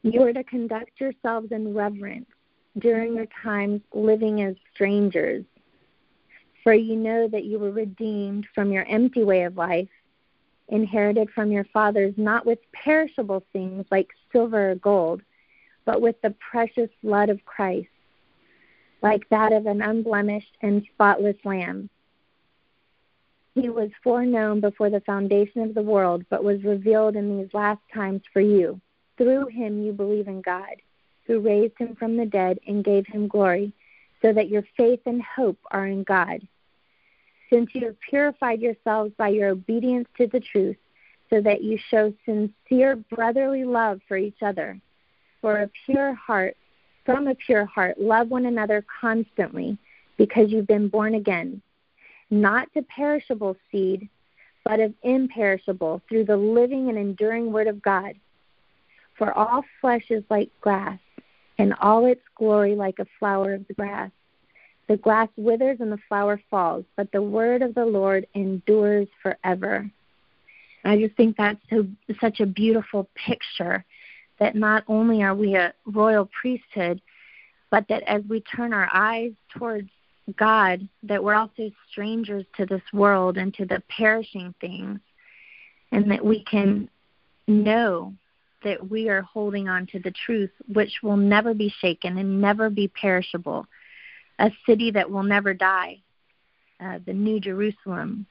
You 0.02 0.22
are 0.22 0.32
to 0.32 0.44
conduct 0.44 0.92
yourselves 1.00 1.48
in 1.50 1.74
reverence 1.74 2.28
during 2.78 3.16
your 3.16 3.26
times 3.42 3.80
living 3.92 4.42
as 4.42 4.54
strangers, 4.72 5.44
for 6.62 6.72
you 6.72 6.94
know 6.94 7.26
that 7.28 7.44
you 7.44 7.58
were 7.58 7.72
redeemed 7.72 8.46
from 8.54 8.70
your 8.70 8.84
empty 8.84 9.24
way 9.24 9.42
of 9.42 9.56
life, 9.56 9.88
inherited 10.68 11.30
from 11.30 11.50
your 11.50 11.64
fathers, 11.64 12.14
not 12.16 12.46
with 12.46 12.60
perishable 12.72 13.44
things 13.52 13.84
like 13.90 14.08
silver 14.30 14.70
or 14.70 14.74
gold, 14.76 15.22
but 15.84 16.00
with 16.00 16.20
the 16.22 16.34
precious 16.50 16.90
blood 17.02 17.28
of 17.28 17.44
Christ, 17.44 17.88
like 19.02 19.28
that 19.30 19.52
of 19.52 19.66
an 19.66 19.82
unblemished 19.82 20.56
and 20.62 20.84
spotless 20.92 21.36
lamb 21.44 21.88
he 23.54 23.68
was 23.68 23.90
foreknown 24.02 24.60
before 24.60 24.90
the 24.90 25.00
foundation 25.00 25.62
of 25.62 25.74
the 25.74 25.82
world, 25.82 26.24
but 26.30 26.44
was 26.44 26.62
revealed 26.62 27.16
in 27.16 27.38
these 27.38 27.52
last 27.52 27.80
times 27.92 28.22
for 28.32 28.40
you. 28.40 28.80
Through 29.16 29.46
him 29.48 29.82
you 29.82 29.92
believe 29.92 30.28
in 30.28 30.40
God, 30.40 30.76
who 31.26 31.40
raised 31.40 31.76
him 31.78 31.96
from 31.96 32.16
the 32.16 32.26
dead 32.26 32.58
and 32.66 32.84
gave 32.84 33.06
him 33.06 33.28
glory, 33.28 33.72
so 34.22 34.32
that 34.32 34.48
your 34.48 34.64
faith 34.76 35.00
and 35.06 35.22
hope 35.22 35.58
are 35.70 35.86
in 35.86 36.04
God. 36.04 36.46
Since 37.52 37.70
you 37.74 37.86
have 37.86 37.96
purified 38.08 38.60
yourselves 38.60 39.12
by 39.18 39.28
your 39.28 39.48
obedience 39.48 40.08
to 40.18 40.28
the 40.28 40.40
truth, 40.40 40.76
so 41.28 41.40
that 41.40 41.62
you 41.62 41.78
show 41.90 42.12
sincere 42.24 42.96
brotherly 42.96 43.64
love 43.64 44.00
for 44.06 44.16
each 44.16 44.42
other. 44.42 44.80
For 45.40 45.62
a 45.62 45.70
pure 45.86 46.14
heart, 46.14 46.56
from 47.04 47.26
a 47.26 47.34
pure 47.34 47.64
heart, 47.64 48.00
love 48.00 48.28
one 48.28 48.46
another 48.46 48.84
constantly 49.00 49.78
because 50.16 50.50
you've 50.50 50.66
been 50.66 50.88
born 50.88 51.14
again, 51.14 51.62
not 52.30 52.72
to 52.74 52.82
perishable 52.82 53.56
seed, 53.70 54.08
but 54.64 54.80
of 54.80 54.92
imperishable, 55.02 56.02
through 56.08 56.24
the 56.24 56.36
living 56.36 56.88
and 56.88 56.98
enduring 56.98 57.52
Word 57.52 57.66
of 57.66 57.80
God. 57.80 58.14
For 59.16 59.32
all 59.32 59.64
flesh 59.80 60.04
is 60.10 60.24
like 60.30 60.50
grass, 60.60 60.98
and 61.58 61.74
all 61.80 62.06
its 62.06 62.22
glory 62.36 62.74
like 62.74 62.98
a 62.98 63.06
flower 63.18 63.54
of 63.54 63.66
the 63.68 63.74
grass. 63.74 64.10
The 64.88 64.96
grass 64.96 65.28
withers 65.36 65.78
and 65.80 65.92
the 65.92 66.00
flower 66.08 66.40
falls, 66.50 66.84
but 66.96 67.12
the 67.12 67.22
word 67.22 67.62
of 67.62 67.74
the 67.74 67.84
Lord 67.86 68.26
endures 68.34 69.06
forever. 69.22 69.88
I 70.84 70.98
just 70.98 71.16
think 71.16 71.36
that's 71.36 71.60
so 71.70 71.86
such 72.20 72.40
a 72.40 72.46
beautiful 72.46 73.08
picture 73.14 73.84
that 74.40 74.56
not 74.56 74.82
only 74.88 75.22
are 75.22 75.34
we 75.34 75.54
a 75.54 75.72
royal 75.84 76.28
priesthood, 76.40 77.00
but 77.70 77.86
that 77.88 78.02
as 78.04 78.22
we 78.28 78.40
turn 78.40 78.72
our 78.72 78.88
eyes 78.92 79.32
towards 79.50 79.88
God, 80.36 80.88
that 81.02 81.22
we're 81.22 81.34
also 81.34 81.70
strangers 81.90 82.44
to 82.56 82.66
this 82.66 82.82
world 82.92 83.36
and 83.36 83.54
to 83.54 83.66
the 83.66 83.82
perishing 83.96 84.54
things, 84.60 84.98
and 85.92 86.10
that 86.10 86.24
we 86.24 86.42
can 86.44 86.88
know 87.46 88.14
that 88.64 88.90
we 88.90 89.08
are 89.08 89.22
holding 89.22 89.68
on 89.68 89.86
to 89.86 89.98
the 89.98 90.12
truth, 90.24 90.50
which 90.72 91.00
will 91.02 91.16
never 91.16 91.54
be 91.54 91.72
shaken 91.80 92.18
and 92.18 92.40
never 92.40 92.70
be 92.70 92.88
perishable, 92.88 93.66
a 94.38 94.50
city 94.66 94.90
that 94.90 95.10
will 95.10 95.22
never 95.22 95.54
die, 95.54 95.98
uh, 96.80 96.98
the 97.06 97.12
New 97.12 97.40
Jerusalem. 97.40 98.26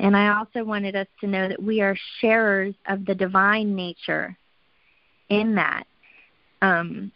And 0.00 0.16
I 0.16 0.36
also 0.38 0.64
wanted 0.64 0.94
us 0.94 1.08
to 1.20 1.26
know 1.26 1.48
that 1.48 1.62
we 1.62 1.80
are 1.80 1.96
sharers 2.20 2.74
of 2.86 3.04
the 3.04 3.14
divine 3.14 3.74
nature 3.74 4.36
in 5.28 5.54
that. 5.56 5.84
Um, 6.62 7.12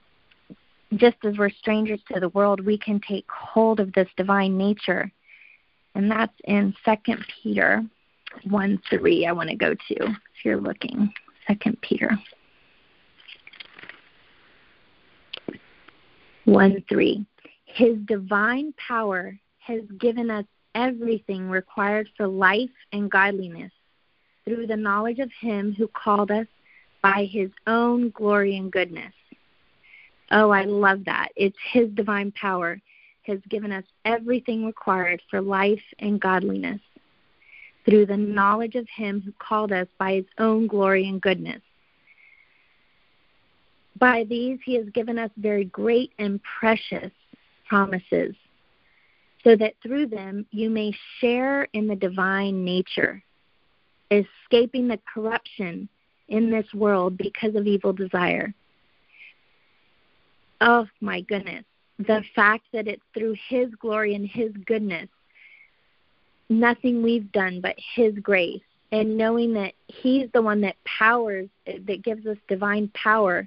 just 0.95 1.17
as 1.25 1.39
we're 1.39 1.51
strangers 1.51 2.01
to 2.13 2.21
the 2.21 2.29
world, 2.31 2.65
we 2.65 2.77
can 2.79 3.01
take 3.01 3.27
hold 3.31 3.81
of 3.81 3.93
this 3.93 4.09
divine 4.17 4.57
nature. 4.59 5.11
And 5.95 6.11
that's 6.11 6.35
in 6.45 6.75
Second 6.85 7.25
Peter 7.43 7.83
1 8.49 8.83
3, 8.89 9.27
I 9.27 9.33
want 9.33 9.51
to 9.51 9.57
go 9.57 9.75
to 9.75 9.95
if 9.95 10.45
you're 10.45 10.61
looking. 10.61 11.13
Second 11.47 11.81
Peter 11.83 12.11
1 16.45 16.85
3. 16.89 17.27
His 17.65 17.97
divine 18.07 18.75
power 18.87 19.39
has 19.59 19.83
given 19.99 20.31
us 20.31 20.45
everything 20.75 21.49
required 21.49 22.09
for 22.17 22.27
life 22.27 22.71
and 22.93 23.11
godliness 23.11 23.73
through 24.45 24.67
the 24.67 24.77
knowledge 24.77 25.19
of 25.19 25.31
Him 25.41 25.75
who 25.77 25.89
called 25.89 26.31
us 26.31 26.47
by 27.03 27.29
His 27.31 27.51
own 27.67 28.11
glory 28.11 28.57
and 28.57 28.71
goodness. 28.71 29.13
Oh, 30.31 30.51
I 30.51 30.65
love 30.65 31.05
that. 31.05 31.29
It's 31.37 31.57
His 31.73 31.89
divine 31.91 32.33
power 32.33 32.81
has 33.23 33.39
given 33.49 33.71
us 33.71 33.85
everything 34.05 34.65
required 34.65 35.21
for 35.31 35.41
life 35.41 35.83
and 35.99 36.21
godliness 36.21 36.81
through 37.85 38.07
the 38.07 38.17
knowledge 38.17 38.75
of 38.75 38.87
Him 38.95 39.21
who 39.25 39.33
called 39.39 39.73
us 39.73 39.89
by 39.99 40.15
His 40.15 40.25
own 40.39 40.67
glory 40.67 41.09
and 41.09 41.21
goodness. 41.21 41.61
By 43.99 44.25
these, 44.29 44.59
He 44.65 44.75
has 44.77 44.87
given 44.95 45.19
us 45.19 45.31
very 45.37 45.67
great 45.67 46.13
and 46.19 46.41
precious 46.59 47.13
promises, 47.69 48.35
so 49.45 49.57
that 49.57 49.75
through 49.83 50.07
them 50.07 50.47
you 50.51 50.71
may 50.71 50.93
share 51.21 51.65
in 51.73 51.87
the 51.87 51.97
divine 51.97 52.65
nature, 52.65 53.23
escaping 54.11 54.89
the 54.89 55.01
corruption 55.13 55.89
in 56.33 56.51
this 56.51 56.67
world 56.75 57.17
because 57.17 57.55
of 57.55 57.67
evil 57.67 57.93
desire 57.93 58.53
oh 60.63 60.87
my 61.01 61.21
goodness, 61.23 61.65
the 61.99 62.23
fact 62.35 62.65
that 62.73 62.89
it's 62.89 63.03
through 63.13 63.35
His 63.49 63.69
glory 63.75 64.15
and 64.15 64.27
His 64.27 64.53
goodness, 64.65 65.09
nothing 66.49 67.03
we've 67.03 67.31
done 67.33 67.61
but 67.61 67.75
His 67.95 68.15
grace, 68.21 68.63
and 68.93 69.19
knowing 69.19 69.53
that 69.55 69.75
He's 69.89 70.29
the 70.33 70.41
one 70.41 70.61
that 70.63 70.77
powers, 70.85 71.49
that 71.67 72.03
gives 72.03 72.27
us 72.27 72.39
divine 72.49 72.91
power 72.95 73.47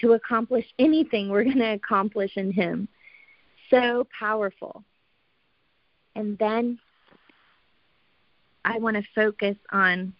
to 0.00 0.12
accomplish 0.12 0.66
anything 0.78 1.28
we're 1.28 1.44
going 1.44 1.58
to 1.58 1.72
accomplish 1.72 2.36
in 2.36 2.52
Him. 2.52 2.88
So 3.68 4.06
powerful. 4.16 4.84
And 6.14 6.38
then 6.38 6.78
I 8.64 8.78
want 8.78 8.96
to 8.96 9.02
focus 9.14 9.56
on 9.72 10.14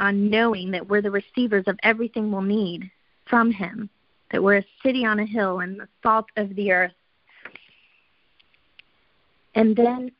on 0.00 0.28
knowing 0.28 0.70
that 0.72 0.88
we're 0.88 1.02
the 1.02 1.10
receivers 1.10 1.64
of 1.66 1.78
everything 1.82 2.30
we'll 2.30 2.42
need 2.42 2.90
from 3.26 3.50
Him 3.50 3.88
that 4.34 4.42
we're 4.42 4.56
a 4.56 4.64
city 4.82 5.04
on 5.04 5.20
a 5.20 5.24
hill 5.24 5.60
and 5.60 5.78
the 5.78 5.88
salt 6.02 6.26
of 6.36 6.54
the 6.56 6.72
earth. 6.72 6.92
And 9.54 9.76
then, 9.76 10.10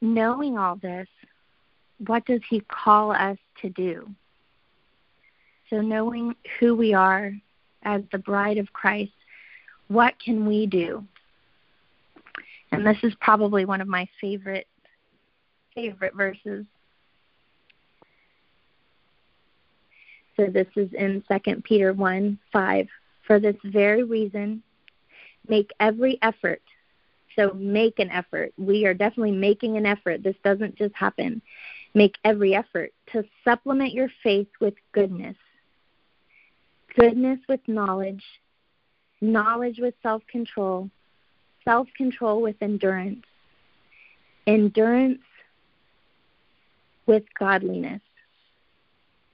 knowing 0.00 0.56
all 0.56 0.76
this, 0.76 1.08
what 2.06 2.24
does 2.26 2.42
He 2.48 2.60
call 2.60 3.10
us 3.10 3.38
to 3.62 3.70
do? 3.70 4.08
So, 5.68 5.80
knowing 5.80 6.36
who 6.60 6.76
we 6.76 6.94
are 6.94 7.32
as 7.82 8.02
the 8.12 8.18
bride 8.18 8.58
of 8.58 8.72
Christ, 8.72 9.10
what 9.88 10.14
can 10.24 10.46
we 10.46 10.66
do? 10.66 11.04
And 12.70 12.86
this 12.86 12.98
is 13.02 13.14
probably 13.20 13.64
one 13.64 13.80
of 13.80 13.88
my 13.88 14.06
favorite 14.20 14.68
favorite 15.74 16.14
verses 16.14 16.66
So 20.36 20.46
this 20.46 20.66
is 20.76 20.92
in 20.92 21.22
2 21.30 21.62
Peter 21.62 21.92
1 21.92 22.38
5. 22.52 22.86
For 23.26 23.40
this 23.40 23.56
very 23.64 24.02
reason, 24.02 24.62
make 25.48 25.70
every 25.80 26.18
effort. 26.22 26.62
So 27.36 27.52
make 27.54 27.98
an 27.98 28.10
effort. 28.10 28.52
We 28.58 28.86
are 28.86 28.94
definitely 28.94 29.32
making 29.32 29.76
an 29.76 29.86
effort. 29.86 30.22
This 30.22 30.36
doesn't 30.44 30.76
just 30.76 30.94
happen. 30.94 31.40
Make 31.94 32.16
every 32.24 32.54
effort 32.54 32.92
to 33.12 33.24
supplement 33.44 33.92
your 33.92 34.08
faith 34.22 34.48
with 34.60 34.74
goodness, 34.92 35.36
goodness 36.96 37.38
with 37.48 37.60
knowledge, 37.66 38.24
knowledge 39.20 39.78
with 39.78 39.94
self 40.02 40.22
control, 40.26 40.90
self 41.64 41.88
control 41.96 42.42
with 42.42 42.56
endurance, 42.60 43.24
endurance 44.46 45.22
with 47.06 47.22
godliness 47.38 48.00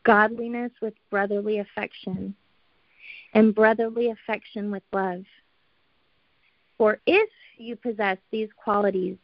godliness 0.05 0.73
with 0.81 0.95
brotherly 1.11 1.59
affection, 1.59 2.35
and 3.35 3.55
brotherly 3.55 4.11
affection 4.11 4.71
with 4.71 4.83
love. 4.93 5.25
For 6.79 6.99
if 7.07 7.29
you 7.59 7.77
possess 7.77 8.19
these 8.31 8.49
qualities 8.57 9.17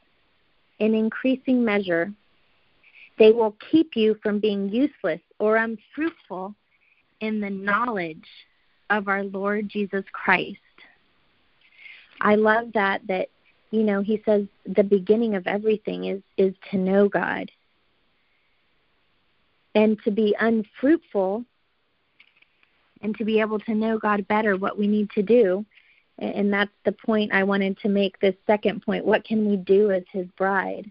in 0.79 0.95
increasing 0.95 1.65
measure, 1.65 2.13
they 3.19 3.33
will 3.33 3.57
keep 3.71 3.97
you 3.97 4.17
from 4.23 4.41
being 4.41 4.69
useless 4.69 5.21
or 5.39 5.57
unfruitful 5.57 6.55
in 7.21 7.41
the 7.41 7.51
knowledge 7.51 8.27
of 8.91 9.09
our 9.09 9.25
Lord 9.25 9.69
Jesus 9.69 10.05
Christ. 10.13 10.59
I 12.21 12.35
love 12.35 12.73
that 12.75 13.07
that 13.09 13.29
you 13.71 13.83
know 13.83 14.01
he 14.01 14.23
says 14.25 14.47
the 14.65 14.85
beginning 14.85 15.35
of 15.35 15.47
everything 15.47 16.05
is 16.05 16.23
is 16.37 16.55
to 16.71 16.79
know 16.79 17.09
God 17.09 17.51
and 19.77 20.03
to 20.03 20.11
be 20.11 20.35
unfruitful 20.41 21.45
and 23.03 23.15
to 23.19 23.25
be 23.27 23.41
able 23.41 23.59
to 23.59 23.75
know 23.75 23.99
God 23.99 24.27
better 24.27 24.57
what 24.57 24.79
we 24.79 24.87
need 24.87 25.11
to 25.11 25.23
do. 25.23 25.67
And 26.19 26.51
that's 26.51 26.73
the 26.87 26.93
point 26.93 27.35
I 27.35 27.45
wanted 27.45 27.79
to 27.81 27.91
make 27.91 28.19
this 28.19 28.35
second 28.47 28.81
point. 28.81 29.05
What 29.05 29.23
can 29.23 29.47
we 29.47 29.59
do 29.59 29.91
as 29.91 30.03
his 30.11 30.27
bride? 30.39 30.91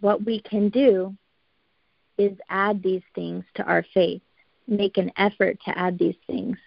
What 0.00 0.26
we 0.26 0.40
can 0.40 0.68
do 0.68 1.16
is 2.18 2.36
add 2.50 2.82
these 2.82 3.02
things 3.14 3.44
to 3.54 3.62
our 3.64 3.82
faith, 3.94 4.20
make 4.68 4.98
an 4.98 5.10
effort 5.16 5.56
to 5.64 5.76
add 5.76 5.98
these 5.98 6.18
things. 6.26 6.58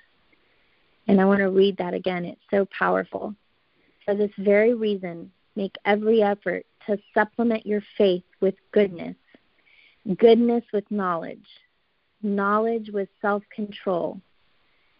And 1.07 1.21
I 1.21 1.25
want 1.25 1.41
to 1.41 1.51
read 1.51 1.77
that 1.77 1.93
again. 1.93 2.25
It's 2.25 2.41
so 2.49 2.67
powerful. 2.75 3.35
For 4.03 4.15
this 4.15 4.31
very 4.39 4.73
reason, 4.73 5.31
make 5.55 5.75
every 5.85 6.23
effort 6.23 6.65
to 6.87 6.97
supplement 7.13 7.67
your 7.67 7.83
faith 7.99 8.23
with 8.41 8.55
goodness 8.71 9.15
goodness 10.15 10.63
with 10.73 10.89
knowledge, 10.89 11.47
knowledge 12.21 12.89
with 12.91 13.09
self 13.21 13.43
control, 13.53 14.21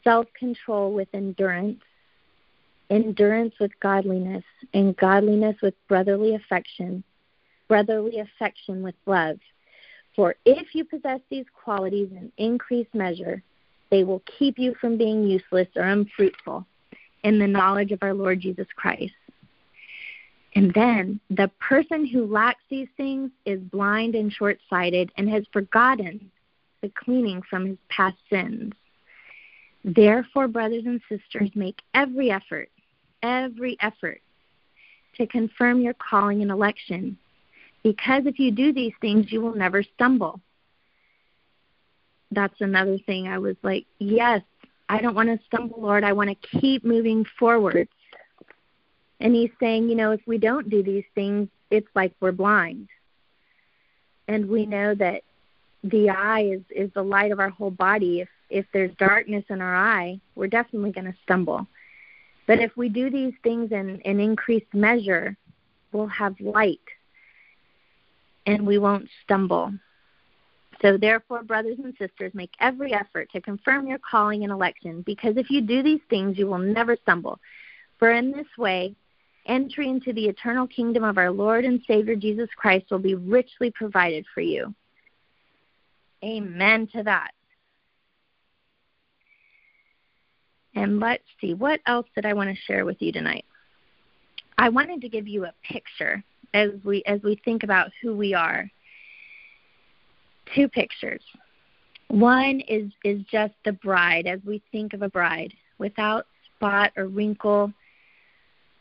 self 0.04 0.26
control 0.38 0.94
with 0.94 1.08
endurance, 1.14 1.82
endurance 2.90 3.54
with 3.60 3.72
godliness, 3.80 4.44
and 4.74 4.96
godliness 4.98 5.56
with 5.62 5.74
brotherly 5.88 6.36
affection, 6.36 7.04
brotherly 7.68 8.20
affection 8.20 8.84
with 8.84 8.96
love. 9.06 9.38
For 10.16 10.36
if 10.46 10.74
you 10.74 10.84
possess 10.84 11.20
these 11.30 11.46
qualities 11.64 12.10
in 12.12 12.32
increased 12.38 12.94
measure, 12.94 13.44
they 13.92 14.04
will 14.04 14.24
keep 14.38 14.58
you 14.58 14.76
from 14.82 14.98
being 14.98 15.24
useless 15.24 15.68
or 15.76 15.84
unfruitful 15.84 16.66
in 17.24 17.40
the 17.40 17.48
knowledge 17.48 17.92
of 17.92 18.00
our 18.02 18.14
Lord 18.14 18.42
Jesus 18.42 18.68
Christ. 18.76 19.14
And 20.58 20.74
then 20.74 21.20
the 21.30 21.52
person 21.60 22.04
who 22.04 22.26
lacks 22.26 22.64
these 22.68 22.88
things 22.98 23.30
is 23.46 23.60
blind 23.60 24.16
and 24.16 24.34
short 24.34 24.58
sighted 24.68 25.12
and 25.16 25.30
has 25.30 25.44
forgotten 25.54 26.32
the 26.82 26.90
cleaning 26.90 27.44
from 27.48 27.68
his 27.68 27.78
past 27.90 28.18
sins. 28.28 28.74
Therefore, 29.86 30.48
brothers 30.48 30.86
and 30.88 31.00
sisters, 31.08 31.52
make 31.54 31.84
every 31.94 32.32
effort, 32.32 32.70
every 33.22 33.78
effort 33.82 34.20
to 35.18 35.28
confirm 35.28 35.80
your 35.80 35.94
calling 35.94 36.42
and 36.42 36.50
election. 36.50 37.20
Because 37.84 38.24
if 38.26 38.40
you 38.40 38.50
do 38.50 38.74
these 38.74 38.94
things, 39.00 39.32
you 39.32 39.42
will 39.42 39.56
never 39.56 39.84
stumble. 39.84 40.42
That's 42.32 42.62
another 42.62 42.98
thing. 43.06 43.28
I 43.28 43.38
was 43.38 43.58
like, 43.62 43.86
yes, 44.00 44.42
I 44.90 45.02
don't 45.02 45.14
want 45.14 45.30
to 45.30 45.46
stumble, 45.46 45.84
Lord. 45.84 46.04
I 46.04 46.14
want 46.14 46.32
to 46.32 46.60
keep 46.60 46.84
moving 46.84 47.26
forward. 47.38 47.88
And 49.20 49.34
he's 49.34 49.52
saying, 49.60 49.90
you 49.90 49.96
know, 49.96 50.12
if 50.12 50.22
we 50.26 50.38
don't 50.38 50.70
do 50.70 50.84
these 50.84 51.06
things, 51.16 51.50
it's 51.72 51.88
like 51.96 52.14
we're 52.20 52.32
blind. 52.32 52.88
And 54.28 54.50
we 54.50 54.66
know 54.66 54.94
that 54.96 55.24
the 55.84 56.10
eye 56.10 56.44
is, 56.44 56.62
is 56.70 56.92
the 56.94 57.04
light 57.04 57.32
of 57.32 57.40
our 57.40 57.50
whole 57.50 57.72
body. 57.72 58.22
If 58.22 58.30
if 58.50 58.66
there's 58.72 58.92
darkness 58.98 59.44
in 59.50 59.62
our 59.62 59.76
eye, 59.76 60.20
we're 60.36 60.48
definitely 60.48 60.92
going 60.92 61.12
to 61.12 61.18
stumble. 61.24 61.68
But 62.46 62.60
if 62.60 62.76
we 62.78 62.90
do 62.90 63.10
these 63.10 63.34
things 63.44 63.72
in, 63.72 64.00
in 64.02 64.20
increased 64.20 64.74
measure, 64.74 65.36
we'll 65.92 66.08
have 66.08 66.40
light 66.40 66.80
and 68.46 68.66
we 68.66 68.78
won't 68.78 69.10
stumble. 69.24 69.74
So, 70.82 70.96
therefore, 70.96 71.44
brothers 71.44 71.80
and 71.84 71.94
sisters, 71.98 72.34
make 72.34 72.52
every 72.60 72.94
effort 72.94 73.32
to 73.32 73.42
confirm 73.42 73.88
your 73.88 73.98
calling 74.00 74.44
and 74.44 74.52
election, 74.52 75.02
because 75.02 75.36
if 75.36 75.50
you 75.50 75.62
do 75.62 75.82
these 75.82 76.02
things, 76.10 76.38
you 76.38 76.46
will 76.48 76.60
never 76.60 76.96
stumble. 77.02 77.40
For 77.98 78.12
in 78.12 78.32
this 78.32 78.48
way, 78.58 78.96
entry 79.48 79.90
into 79.90 80.14
the 80.14 80.26
eternal 80.26 80.68
kingdom 80.68 81.04
of 81.04 81.18
our 81.18 81.32
Lord 81.32 81.66
and 81.66 81.82
Savior 81.88 82.16
Jesus 82.16 82.50
Christ 82.56 82.86
will 82.92 83.00
be 83.00 83.16
richly 83.16 83.72
provided 83.72 84.26
for 84.34 84.42
you. 84.42 84.74
Amen 86.24 86.88
to 86.96 87.04
that. 87.04 87.32
And 90.76 91.00
let's 91.00 91.24
see, 91.42 91.54
what 91.54 91.80
else 91.88 92.06
did 92.14 92.26
I 92.26 92.34
want 92.34 92.50
to 92.50 92.62
share 92.68 92.86
with 92.86 92.98
you 93.02 93.12
tonight? 93.12 93.46
I 94.58 94.70
wanted 94.70 95.02
to 95.02 95.10
give 95.10 95.28
you 95.28 95.46
a 95.46 95.54
picture 95.64 96.24
as 96.54 96.72
we 96.84 97.04
as 97.06 97.22
we 97.24 97.40
think 97.44 97.64
about 97.64 97.92
who 98.02 98.16
we 98.16 98.34
are. 98.34 98.70
Two 100.56 100.68
pictures. 100.68 101.22
One 102.10 102.62
is 102.68 102.92
is 103.04 103.22
just 103.32 103.54
the 103.66 103.74
bride 103.74 104.28
as 104.28 104.40
we 104.46 104.62
think 104.72 104.94
of 104.94 105.02
a 105.02 105.10
bride 105.10 105.54
without 105.78 106.26
spot 106.56 106.92
or 106.96 107.08
wrinkle 107.08 107.72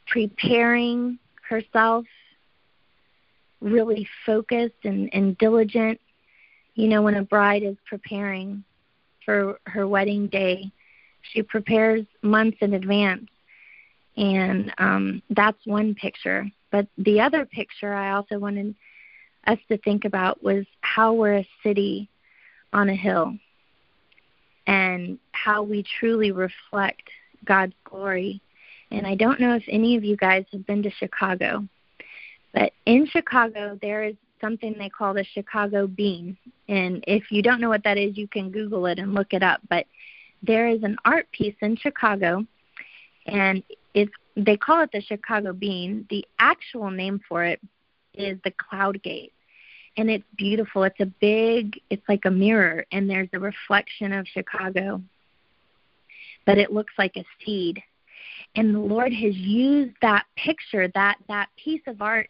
preparing 0.07 1.19
herself 1.49 2.05
really 3.61 4.07
focused 4.25 4.85
and, 4.85 5.09
and 5.13 5.39
diligent 5.39 6.01
you 6.75 6.89
know 6.89 7.03
when 7.03 7.15
a 7.15 7.23
bride 7.23 7.63
is 7.63 7.77
preparing 7.89 8.63
for 9.25 9.59
her 9.67 9.89
wedding 9.89 10.27
day 10.27 10.71
she 11.33 11.43
prepares 11.43 12.05
months 12.23 12.59
in 12.61 12.75
advance. 12.75 13.29
And 14.17 14.73
um, 14.79 15.23
that's 15.31 15.59
one 15.65 15.95
picture. 15.95 16.47
But 16.71 16.87
the 16.99 17.21
other 17.21 17.45
picture 17.45 17.93
I 17.93 18.13
also 18.13 18.39
wanted 18.39 18.75
us 19.47 19.59
to 19.69 19.79
think 19.79 20.05
about 20.05 20.43
was 20.43 20.65
how 20.81 21.13
we're 21.13 21.39
a 21.39 21.49
city 21.63 22.09
on 22.73 22.89
a 22.89 22.95
hill 22.95 23.37
and 24.67 25.19
how 25.33 25.63
we 25.63 25.85
truly 25.99 26.33
reflect 26.33 27.03
God's 27.45 27.75
glory. 27.85 28.41
And 28.91 29.07
I 29.07 29.15
don't 29.15 29.41
know 29.41 29.55
if 29.55 29.65
any 29.69 29.97
of 29.97 30.05
you 30.05 30.17
guys 30.17 30.45
have 30.53 30.67
been 30.67 30.83
to 30.85 30.91
Chicago, 30.91 31.67
but 32.53 32.73
in 32.87 33.07
Chicago, 33.07 33.79
there 33.83 34.05
is 34.05 34.15
something 34.41 34.75
they 34.79 34.89
call 34.89 35.15
the 35.15 35.25
Chicago 35.25 35.87
bean. 35.87 36.37
And 36.69 37.03
if 37.07 37.31
you 37.31 37.43
don't 37.43 37.61
know 37.61 37.69
what 37.69 37.85
that 37.85 37.99
is, 37.99 38.17
you 38.17 38.29
can 38.29 38.51
Google 38.51 38.87
it 38.87 38.99
and 38.99 39.15
look 39.15 39.33
it 39.33 39.43
up. 39.43 39.61
But 39.69 39.87
there 40.43 40.69
is 40.69 40.83
an 40.83 40.97
art 41.05 41.31
piece 41.33 41.55
in 41.61 41.77
Chicago, 41.77 42.47
and 43.27 43.63
it's 43.95 44.13
they 44.37 44.57
call 44.57 44.83
it 44.83 44.91
the 44.93 45.01
Chicago 45.01 45.53
Bean. 45.53 46.07
The 46.11 46.25
actual 46.39 46.91
name 46.91 47.21
for 47.29 47.45
it 47.45 47.61
is 48.15 48.39
the 48.45 48.53
Cloud 48.53 49.03
Gate, 49.03 49.33
and 49.97 50.11
it's 50.11 50.25
beautiful. 50.37 50.85
It's 50.85 51.01
a 51.01 51.07
big, 51.07 51.81
it's 51.91 52.07
like 52.09 52.25
a 52.27 52.31
mirror, 52.31 52.85
and 52.93 53.09
there's 53.09 53.29
a 53.33 53.41
reflection 53.41 54.13
of 54.13 54.27
Chicago, 54.29 55.03
but 56.45 56.59
it 56.59 56.73
looks 56.73 56.93
like 56.99 57.17
a 57.17 57.25
seed. 57.45 57.83
And 58.55 58.75
the 58.75 58.81
Lord 58.81 59.13
has 59.13 59.37
used 59.37 59.95
that 60.03 60.25
picture, 60.37 60.89
that 60.95 61.17
that 61.29 61.49
piece 61.63 61.83
of 61.87 62.01
art, 62.01 62.29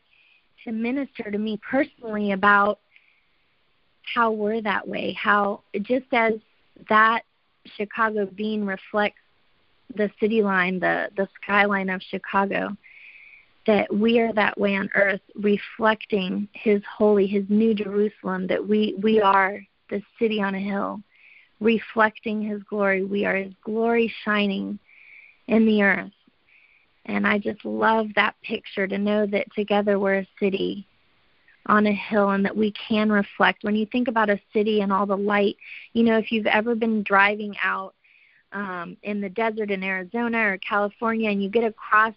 to 0.65 0.73
minister 0.73 1.31
to 1.31 1.39
me 1.39 1.61
personally 1.69 2.33
about 2.33 2.81
how 4.15 4.31
we're 4.31 4.61
that 4.63 4.87
way. 4.87 5.13
How 5.13 5.63
just 5.83 6.07
as 6.13 6.35
that 6.89 7.23
Chicago 7.77 8.27
bean 8.27 8.65
reflects 8.65 9.21
the 9.95 10.11
city 10.21 10.43
line, 10.43 10.81
the, 10.81 11.09
the 11.17 11.29
skyline 11.43 11.89
of 11.89 12.03
Chicago, 12.03 12.77
that 13.67 13.93
we 13.93 14.19
are 14.21 14.33
that 14.33 14.59
way 14.59 14.77
on 14.77 14.91
earth, 14.95 15.21
reflecting 15.35 16.49
His 16.53 16.83
holy, 16.85 17.27
His 17.27 17.45
new 17.49 17.75
Jerusalem, 17.75 18.47
that 18.47 18.67
we, 18.67 18.97
we 19.03 19.21
are 19.21 19.61
the 19.91 20.03
city 20.19 20.41
on 20.41 20.55
a 20.55 20.61
hill, 20.61 21.01
reflecting 21.61 22.43
His 22.43 22.63
glory. 22.65 23.05
We 23.05 23.25
are 23.25 23.37
His 23.37 23.53
glory 23.65 24.13
shining 24.25 24.79
in 25.49 25.67
the 25.67 25.83
earth. 25.83 26.13
And 27.07 27.27
I 27.27 27.39
just 27.39 27.65
love 27.65 28.09
that 28.17 28.35
picture 28.43 28.87
to 28.87 28.99
know 28.99 29.27
that 29.27 29.47
together 29.55 29.99
we're 29.99 30.21
a 30.21 30.29
city 30.41 30.87
on 31.67 31.87
a 31.87 31.93
hill 31.93 32.31
and 32.31 32.45
that 32.45 32.57
we 32.57 32.73
can 32.73 33.11
reflect. 33.11 33.65
When 33.65 33.77
you 33.77 33.87
think 33.87 34.09
about 34.09 34.31
a 34.31 34.41
city 34.53 34.81
and 34.81 34.93
all 34.93 35.07
the 35.07 35.17
light, 35.17 35.57
you 35.93 36.03
know, 36.03 36.19
if 36.19 36.33
you've 36.33 36.47
ever 36.47 36.75
been 36.75 37.03
driving 37.03 37.55
out 37.63 37.95
um, 38.53 38.97
in 39.03 39.21
the 39.21 39.29
desert 39.29 39.71
in 39.71 39.83
Arizona 39.83 40.39
or 40.39 40.59
California 40.59 41.31
and 41.31 41.43
you 41.43 41.49
get 41.49 41.65
across 41.65 42.15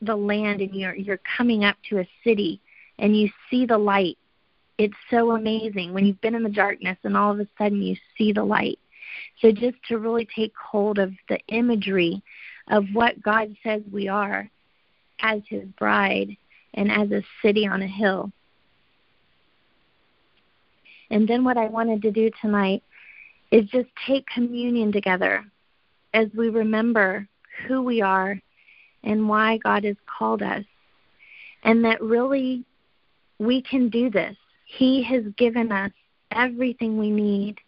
the 0.00 0.14
land 0.14 0.60
and 0.60 0.74
you're 0.74 0.94
you're 0.94 1.20
coming 1.36 1.64
up 1.64 1.76
to 1.88 1.98
a 1.98 2.08
city 2.22 2.60
and 2.98 3.16
you 3.16 3.28
see 3.50 3.66
the 3.66 3.78
light, 3.78 4.16
it's 4.78 4.94
so 5.10 5.32
amazing 5.32 5.92
when 5.92 6.06
you've 6.06 6.20
been 6.20 6.36
in 6.36 6.44
the 6.44 6.48
darkness 6.48 6.96
and 7.02 7.16
all 7.16 7.32
of 7.32 7.40
a 7.40 7.48
sudden 7.58 7.82
you 7.82 7.96
see 8.16 8.32
the 8.32 8.44
light. 8.44 8.78
So 9.40 9.50
just 9.50 9.76
to 9.88 9.98
really 9.98 10.28
take 10.36 10.52
hold 10.56 10.98
of 10.98 11.12
the 11.28 11.38
imagery 11.48 12.22
of 12.70 12.84
what 12.92 13.22
God 13.22 13.54
says 13.62 13.82
we 13.90 14.08
are 14.08 14.50
as 15.20 15.42
his 15.48 15.64
bride 15.78 16.36
and 16.74 16.90
as 16.92 17.10
a 17.10 17.24
city 17.42 17.66
on 17.66 17.82
a 17.82 17.86
hill 17.86 18.32
and 21.10 21.26
then 21.26 21.44
what 21.44 21.56
I 21.56 21.66
wanted 21.66 22.02
to 22.02 22.10
do 22.10 22.30
tonight 22.40 22.82
is 23.50 23.64
just 23.70 23.88
take 24.06 24.26
communion 24.26 24.92
together 24.92 25.44
as 26.12 26.28
we 26.36 26.50
remember 26.50 27.26
who 27.66 27.82
we 27.82 28.02
are 28.02 28.40
and 29.04 29.28
why 29.28 29.58
God 29.58 29.84
has 29.84 29.96
called 30.06 30.42
us. 30.42 30.64
And 31.62 31.84
that 31.84 32.02
really 32.02 32.64
we 33.38 33.62
can 33.62 33.88
do 33.88 34.10
this. 34.10 34.36
He 34.66 35.02
has 35.04 35.24
given 35.36 35.72
us 35.72 35.92
everything 36.30 36.98
we 36.98 37.10
need 37.10 37.58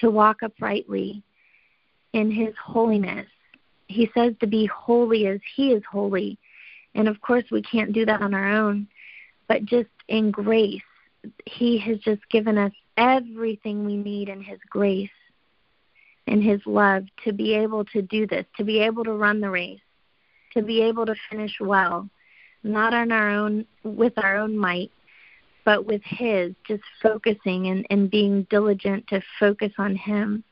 to 0.00 0.10
walk 0.10 0.42
uprightly 0.42 1.22
in 2.12 2.30
His 2.30 2.54
holiness. 2.62 3.26
He 3.86 4.10
says 4.14 4.34
to 4.40 4.46
be 4.46 4.66
holy 4.66 5.26
as 5.26 5.40
He 5.56 5.72
is 5.72 5.82
holy. 5.90 6.38
And 6.94 7.08
of 7.08 7.20
course, 7.20 7.44
we 7.50 7.62
can't 7.62 7.92
do 7.92 8.06
that 8.06 8.22
on 8.22 8.34
our 8.34 8.48
own, 8.48 8.88
but 9.48 9.64
just 9.64 9.90
in 10.08 10.30
grace 10.30 10.82
he 11.46 11.78
has 11.78 11.98
just 11.98 12.28
given 12.28 12.58
us 12.58 12.72
everything 12.96 13.84
we 13.84 13.96
need 13.96 14.28
in 14.28 14.42
His 14.42 14.58
grace 14.68 15.10
and 16.26 16.42
His 16.42 16.60
love 16.66 17.04
to 17.24 17.32
be 17.32 17.54
able 17.54 17.84
to 17.86 18.02
do 18.02 18.26
this, 18.26 18.46
to 18.56 18.64
be 18.64 18.80
able 18.80 19.04
to 19.04 19.12
run 19.12 19.40
the 19.40 19.50
race, 19.50 19.80
to 20.54 20.62
be 20.62 20.82
able 20.82 21.06
to 21.06 21.14
finish 21.30 21.56
well, 21.60 22.08
not 22.62 22.94
on 22.94 23.12
our 23.12 23.30
own, 23.30 23.66
with 23.82 24.14
our 24.16 24.36
own 24.36 24.56
might, 24.56 24.90
but 25.64 25.86
with 25.86 26.02
His, 26.04 26.54
just 26.66 26.82
focusing 27.02 27.68
and, 27.68 27.86
and 27.90 28.10
being 28.10 28.46
diligent 28.50 29.06
to 29.08 29.22
focus 29.38 29.72
on 29.78 29.96
Him. 29.96 30.44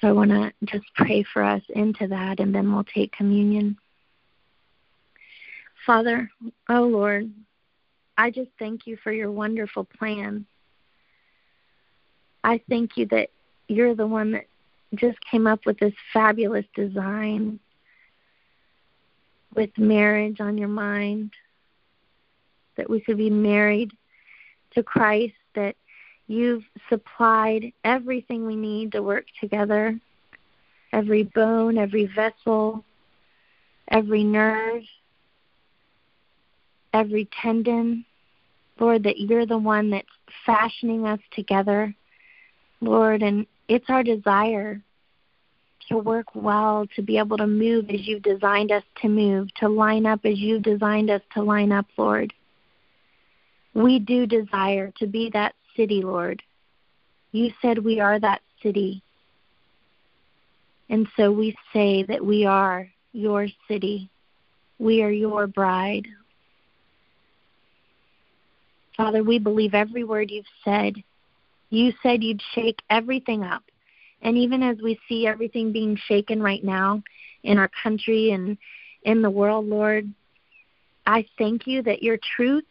So 0.00 0.08
I 0.08 0.12
want 0.12 0.30
to 0.30 0.52
just 0.64 0.84
pray 0.94 1.24
for 1.32 1.42
us 1.42 1.62
into 1.70 2.06
that, 2.08 2.38
and 2.38 2.54
then 2.54 2.72
we'll 2.72 2.84
take 2.84 3.12
communion. 3.12 3.76
Father, 5.84 6.30
oh 6.68 6.84
Lord, 6.84 7.32
I 8.16 8.30
just 8.30 8.50
thank 8.58 8.86
you 8.86 8.96
for 9.02 9.12
your 9.12 9.30
wonderful 9.30 9.84
plan. 9.84 10.46
I 12.44 12.60
thank 12.68 12.96
you 12.96 13.06
that 13.06 13.30
you're 13.68 13.94
the 13.94 14.06
one 14.06 14.32
that 14.32 14.46
just 14.94 15.18
came 15.20 15.46
up 15.46 15.66
with 15.66 15.78
this 15.78 15.94
fabulous 16.12 16.64
design 16.74 17.58
with 19.54 19.70
marriage 19.76 20.40
on 20.40 20.56
your 20.56 20.68
mind, 20.68 21.32
that 22.76 22.88
we 22.88 23.00
could 23.00 23.18
be 23.18 23.30
married 23.30 23.90
to 24.74 24.82
Christ, 24.82 25.34
that 25.54 25.74
you've 26.28 26.64
supplied 26.88 27.72
everything 27.84 28.46
we 28.46 28.54
need 28.54 28.92
to 28.92 29.02
work 29.02 29.24
together 29.40 29.98
every 30.92 31.22
bone, 31.22 31.76
every 31.76 32.06
vessel, 32.06 32.84
every 33.90 34.24
nerve, 34.24 34.82
every 36.92 37.28
tendon. 37.42 38.04
Lord, 38.78 39.02
that 39.04 39.18
you're 39.18 39.46
the 39.46 39.58
one 39.58 39.90
that's 39.90 40.06
fashioning 40.46 41.06
us 41.06 41.20
together, 41.32 41.94
Lord, 42.80 43.22
and 43.22 43.46
it's 43.68 43.90
our 43.90 44.02
desire 44.02 44.80
to 45.88 45.98
work 45.98 46.34
well, 46.34 46.86
to 46.94 47.02
be 47.02 47.18
able 47.18 47.38
to 47.38 47.46
move 47.46 47.90
as 47.90 48.06
you've 48.06 48.22
designed 48.22 48.70
us 48.70 48.84
to 49.02 49.08
move, 49.08 49.52
to 49.54 49.68
line 49.68 50.06
up 50.06 50.20
as 50.24 50.38
you've 50.38 50.62
designed 50.62 51.10
us 51.10 51.22
to 51.34 51.42
line 51.42 51.72
up, 51.72 51.86
Lord. 51.96 52.32
We 53.74 53.98
do 53.98 54.26
desire 54.26 54.92
to 54.98 55.06
be 55.06 55.30
that 55.32 55.54
city, 55.78 56.02
Lord. 56.02 56.42
You 57.32 57.52
said 57.62 57.78
we 57.78 58.00
are 58.00 58.18
that 58.18 58.42
city. 58.62 59.02
And 60.90 61.06
so 61.16 61.30
we 61.30 61.56
say 61.72 62.02
that 62.04 62.24
we 62.24 62.44
are 62.44 62.88
your 63.12 63.46
city. 63.68 64.10
We 64.78 65.02
are 65.02 65.10
your 65.10 65.46
bride. 65.46 66.06
Father, 68.96 69.22
we 69.22 69.38
believe 69.38 69.74
every 69.74 70.02
word 70.02 70.30
you've 70.30 70.44
said. 70.64 70.94
You 71.70 71.92
said 72.02 72.24
you'd 72.24 72.42
shake 72.54 72.80
everything 72.90 73.44
up. 73.44 73.62
And 74.22 74.36
even 74.36 74.62
as 74.62 74.78
we 74.82 74.98
see 75.08 75.26
everything 75.26 75.70
being 75.70 75.96
shaken 75.96 76.42
right 76.42 76.64
now 76.64 77.02
in 77.44 77.58
our 77.58 77.70
country 77.82 78.32
and 78.32 78.58
in 79.04 79.22
the 79.22 79.30
world, 79.30 79.66
Lord, 79.66 80.12
I 81.06 81.24
thank 81.38 81.66
you 81.66 81.82
that 81.82 82.02
your 82.02 82.18
truth 82.36 82.64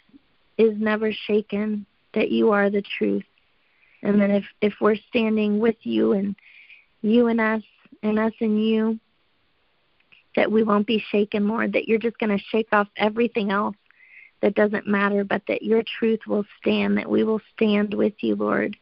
is 0.58 0.74
never 0.78 1.12
shaken, 1.12 1.86
that 2.18 2.32
you 2.32 2.52
are 2.52 2.72
the 2.72 2.82
truth. 2.98 3.24
And 4.02 4.20
that 4.20 4.32
if, 4.32 4.44
if 4.60 4.74
we're 4.82 4.96
standing 5.10 5.60
with 5.60 5.76
you 5.84 6.14
and 6.14 6.36
you 7.04 7.28
and 7.28 7.40
us 7.40 7.62
and 8.02 8.18
us 8.18 8.34
and 8.42 8.64
you, 8.64 9.00
that 10.36 10.52
we 10.52 10.64
won't 10.64 10.88
be 10.88 11.04
shaken, 11.12 11.48
Lord, 11.48 11.74
that 11.74 11.88
you're 11.88 12.00
just 12.00 12.18
going 12.18 12.36
to 12.36 12.44
shake 12.50 12.70
off 12.72 12.88
everything 12.98 13.52
else 13.52 13.76
that 14.42 14.56
doesn't 14.56 14.88
matter, 14.88 15.24
but 15.24 15.44
that 15.48 15.62
your 15.62 15.84
truth 16.00 16.22
will 16.28 16.46
stand, 16.60 16.98
that 16.98 17.10
we 17.10 17.24
will 17.24 17.42
stand 17.56 17.94
with 17.94 18.14
you, 18.22 18.36
Lord. 18.36 18.76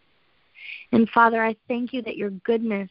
And 0.94 1.10
Father, 1.10 1.44
I 1.44 1.58
thank 1.68 1.92
you 1.92 2.02
that 2.04 2.18
your 2.18 2.30
goodness 2.30 2.90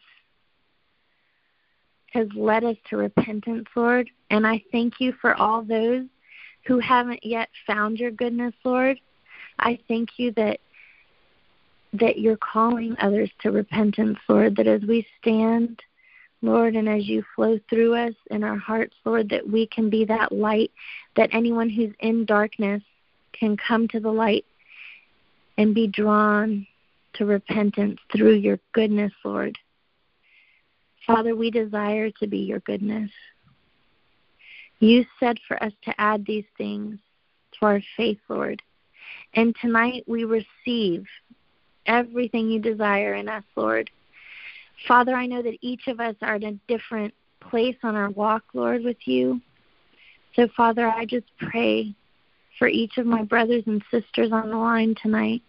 has 2.12 2.28
led 2.34 2.64
us 2.64 2.76
to 2.90 2.98
repentance, 2.98 3.66
Lord. 3.74 4.10
And 4.30 4.46
I 4.46 4.62
thank 4.72 4.94
you 5.00 5.14
for 5.22 5.34
all 5.34 5.62
those 5.62 6.04
who 6.66 6.80
haven't 6.80 7.24
yet 7.24 7.48
found 7.66 7.98
your 7.98 8.10
goodness, 8.10 8.54
Lord. 8.62 8.98
I 9.58 9.78
thank 9.88 10.10
you 10.18 10.32
that 10.32 10.60
that 11.94 12.18
you're 12.18 12.36
calling 12.36 12.96
others 13.00 13.30
to 13.40 13.52
repentance, 13.52 14.18
Lord, 14.28 14.56
that 14.56 14.66
as 14.66 14.82
we 14.82 15.06
stand, 15.20 15.80
Lord, 16.42 16.74
and 16.74 16.88
as 16.88 17.06
you 17.06 17.22
flow 17.36 17.60
through 17.70 17.94
us 17.94 18.14
in 18.30 18.42
our 18.42 18.58
hearts, 18.58 18.96
Lord, 19.04 19.28
that 19.28 19.48
we 19.48 19.68
can 19.68 19.90
be 19.90 20.04
that 20.06 20.32
light, 20.32 20.72
that 21.14 21.30
anyone 21.32 21.70
who's 21.70 21.92
in 22.00 22.24
darkness 22.24 22.82
can 23.32 23.56
come 23.56 23.86
to 23.88 24.00
the 24.00 24.10
light 24.10 24.44
and 25.56 25.72
be 25.72 25.86
drawn 25.86 26.66
to 27.14 27.26
repentance 27.26 28.00
through 28.12 28.34
your 28.34 28.58
goodness, 28.72 29.12
Lord. 29.24 29.56
Father, 31.06 31.36
we 31.36 31.50
desire 31.50 32.10
to 32.10 32.26
be 32.26 32.38
your 32.38 32.60
goodness. 32.60 33.10
You 34.80 35.04
said 35.20 35.38
for 35.46 35.62
us 35.62 35.72
to 35.84 35.94
add 35.98 36.26
these 36.26 36.44
things 36.58 36.98
to 37.52 37.66
our 37.66 37.82
faith, 37.96 38.18
Lord. 38.28 38.62
And 39.34 39.54
tonight 39.60 40.04
we 40.06 40.24
receive 40.24 41.06
everything 41.86 42.50
you 42.50 42.60
desire 42.60 43.14
in 43.14 43.28
us, 43.28 43.44
Lord. 43.56 43.90
Father, 44.88 45.14
I 45.14 45.26
know 45.26 45.42
that 45.42 45.58
each 45.60 45.86
of 45.86 46.00
us 46.00 46.14
are 46.22 46.36
in 46.36 46.44
a 46.44 46.72
different 46.72 47.14
place 47.40 47.76
on 47.82 47.94
our 47.94 48.10
walk, 48.10 48.42
Lord, 48.54 48.82
with 48.82 48.96
you. 49.06 49.40
So, 50.34 50.48
Father, 50.56 50.88
I 50.88 51.04
just 51.04 51.26
pray 51.38 51.94
for 52.58 52.68
each 52.68 52.98
of 52.98 53.06
my 53.06 53.22
brothers 53.22 53.64
and 53.66 53.82
sisters 53.90 54.32
on 54.32 54.50
the 54.50 54.56
line 54.56 54.94
tonight 55.00 55.42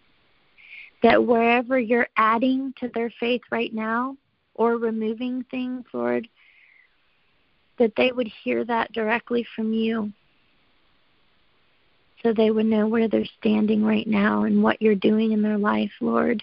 that 1.02 1.24
wherever 1.24 1.78
you're 1.78 2.08
adding 2.16 2.72
to 2.80 2.88
their 2.94 3.10
faith 3.20 3.42
right 3.50 3.72
now 3.72 4.16
or 4.54 4.76
removing 4.76 5.44
things, 5.50 5.84
Lord, 5.92 6.28
that 7.78 7.92
they 7.96 8.12
would 8.12 8.30
hear 8.42 8.64
that 8.64 8.92
directly 8.92 9.46
from 9.54 9.72
you 9.72 10.12
so 12.26 12.32
they 12.32 12.50
would 12.50 12.66
know 12.66 12.88
where 12.88 13.06
they're 13.06 13.24
standing 13.38 13.84
right 13.84 14.06
now 14.06 14.42
and 14.42 14.60
what 14.60 14.82
you're 14.82 14.96
doing 14.96 15.30
in 15.30 15.42
their 15.42 15.58
life, 15.58 15.92
Lord. 16.00 16.42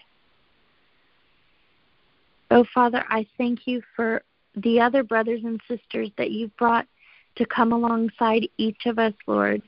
Oh, 2.49 2.63
Father, 2.73 3.03
I 3.09 3.27
thank 3.37 3.67
you 3.67 3.81
for 3.93 4.21
the 4.55 4.79
other 4.79 5.03
brothers 5.03 5.41
and 5.43 5.59
sisters 5.67 6.09
that 6.17 6.31
you've 6.31 6.55
brought 6.55 6.87
to 7.35 7.45
come 7.45 7.73
alongside 7.73 8.47
each 8.57 8.85
of 8.85 8.97
us, 8.97 9.11
Lord. 9.27 9.61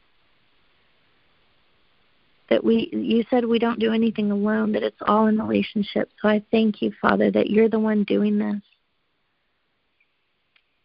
That 2.50 2.64
we 2.64 2.90
you 2.94 3.26
said 3.30 3.44
we 3.44 3.60
don't 3.60 3.80
do 3.80 3.92
anything 3.92 4.32
alone, 4.32 4.72
that 4.72 4.84
it's 4.84 5.02
all 5.06 5.28
in 5.28 5.38
relationship. 5.38 6.10
So 6.22 6.30
I 6.30 6.42
thank 6.50 6.82
you, 6.82 6.94
Father, 7.02 7.30
that 7.32 7.50
you're 7.50 7.68
the 7.68 7.80
one 7.80 8.06
doing 8.06 8.38
this. 8.38 8.62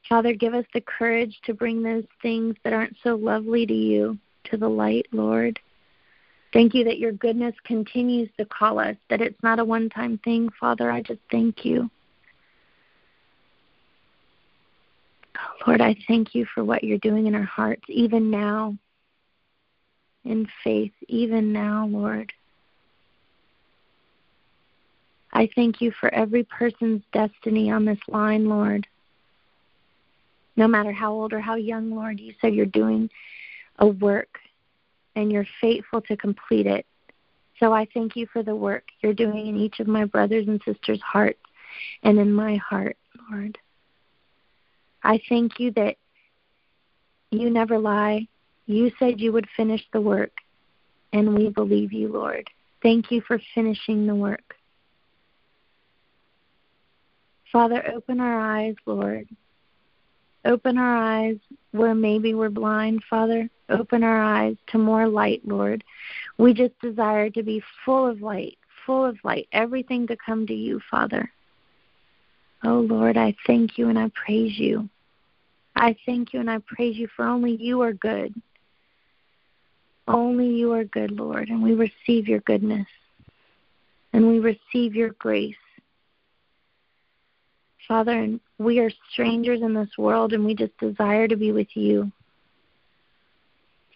Father, 0.08 0.32
give 0.32 0.54
us 0.54 0.64
the 0.74 0.80
courage 0.80 1.38
to 1.44 1.54
bring 1.54 1.84
those 1.84 2.06
things 2.20 2.56
that 2.64 2.72
aren't 2.72 2.96
so 3.04 3.14
lovely 3.14 3.64
to 3.64 3.74
you 3.74 4.18
to 4.44 4.56
the 4.56 4.68
light, 4.68 5.06
Lord. 5.12 5.58
Thank 6.52 6.74
you 6.74 6.84
that 6.84 6.98
your 6.98 7.12
goodness 7.12 7.54
continues 7.64 8.28
to 8.38 8.44
call 8.44 8.78
us, 8.78 8.96
that 9.08 9.20
it's 9.20 9.40
not 9.42 9.58
a 9.58 9.64
one 9.64 9.88
time 9.88 10.18
thing, 10.24 10.48
Father. 10.58 10.90
I 10.90 11.02
just 11.02 11.20
thank 11.30 11.64
you. 11.64 11.90
Lord, 15.66 15.80
I 15.80 15.96
thank 16.08 16.34
you 16.34 16.46
for 16.54 16.64
what 16.64 16.82
you're 16.82 16.98
doing 16.98 17.26
in 17.26 17.34
our 17.34 17.42
hearts, 17.42 17.84
even 17.88 18.30
now, 18.30 18.76
in 20.24 20.48
faith, 20.64 20.92
even 21.08 21.52
now, 21.52 21.86
Lord. 21.86 22.32
I 25.32 25.48
thank 25.54 25.80
you 25.80 25.92
for 26.00 26.12
every 26.12 26.42
person's 26.44 27.02
destiny 27.12 27.70
on 27.70 27.84
this 27.84 28.00
line, 28.08 28.48
Lord 28.48 28.86
no 30.60 30.68
matter 30.68 30.92
how 30.92 31.12
old 31.12 31.32
or 31.32 31.40
how 31.40 31.54
young, 31.54 31.90
Lord. 31.90 32.20
You 32.20 32.34
said 32.40 32.54
you're 32.54 32.66
doing 32.66 33.08
a 33.80 33.86
work 33.86 34.38
and 35.16 35.32
you're 35.32 35.46
faithful 35.60 36.00
to 36.02 36.16
complete 36.16 36.66
it. 36.66 36.86
So 37.58 37.72
I 37.72 37.86
thank 37.92 38.16
you 38.16 38.26
for 38.32 38.42
the 38.42 38.54
work 38.54 38.84
you're 39.00 39.12
doing 39.12 39.48
in 39.48 39.56
each 39.56 39.80
of 39.80 39.86
my 39.86 40.04
brothers 40.04 40.46
and 40.46 40.60
sisters' 40.64 41.00
hearts 41.02 41.40
and 42.02 42.18
in 42.18 42.32
my 42.32 42.56
heart, 42.56 42.96
Lord. 43.30 43.58
I 45.02 45.20
thank 45.28 45.58
you 45.58 45.70
that 45.72 45.96
you 47.30 47.50
never 47.50 47.78
lie. 47.78 48.28
You 48.66 48.90
said 48.98 49.20
you 49.20 49.32
would 49.32 49.48
finish 49.56 49.82
the 49.92 50.00
work, 50.00 50.32
and 51.12 51.34
we 51.34 51.48
believe 51.48 51.92
you, 51.92 52.08
Lord. 52.12 52.48
Thank 52.82 53.10
you 53.10 53.20
for 53.26 53.40
finishing 53.54 54.06
the 54.06 54.14
work. 54.14 54.54
Father, 57.52 57.92
open 57.94 58.20
our 58.20 58.38
eyes, 58.38 58.76
Lord, 58.86 59.28
Open 60.44 60.78
our 60.78 60.96
eyes 60.96 61.36
where 61.72 61.94
maybe 61.94 62.34
we're 62.34 62.50
blind, 62.50 63.02
Father. 63.08 63.48
Open 63.68 64.02
our 64.02 64.22
eyes 64.22 64.56
to 64.68 64.78
more 64.78 65.06
light, 65.06 65.42
Lord. 65.44 65.84
We 66.38 66.54
just 66.54 66.78
desire 66.80 67.30
to 67.30 67.42
be 67.42 67.62
full 67.84 68.06
of 68.06 68.22
light, 68.22 68.58
full 68.86 69.04
of 69.04 69.18
light, 69.22 69.48
everything 69.52 70.06
to 70.06 70.16
come 70.16 70.46
to 70.46 70.54
you, 70.54 70.80
Father. 70.90 71.30
Oh, 72.64 72.80
Lord, 72.80 73.16
I 73.16 73.34
thank 73.46 73.78
you 73.78 73.88
and 73.88 73.98
I 73.98 74.10
praise 74.14 74.58
you. 74.58 74.88
I 75.76 75.96
thank 76.04 76.32
you 76.32 76.40
and 76.40 76.50
I 76.50 76.58
praise 76.66 76.96
you 76.96 77.08
for 77.14 77.24
only 77.26 77.56
you 77.56 77.82
are 77.82 77.92
good. 77.92 78.34
Only 80.08 80.48
you 80.48 80.72
are 80.72 80.84
good, 80.84 81.12
Lord, 81.12 81.48
and 81.48 81.62
we 81.62 81.74
receive 81.74 82.26
your 82.26 82.40
goodness 82.40 82.86
and 84.12 84.26
we 84.26 84.40
receive 84.40 84.94
your 84.94 85.10
grace. 85.10 85.54
Father, 87.90 88.12
and 88.12 88.38
we 88.58 88.78
are 88.78 88.90
strangers 89.10 89.62
in 89.62 89.74
this 89.74 89.90
world 89.98 90.32
and 90.32 90.44
we 90.44 90.54
just 90.54 90.78
desire 90.78 91.26
to 91.26 91.34
be 91.34 91.50
with 91.50 91.66
you. 91.74 92.12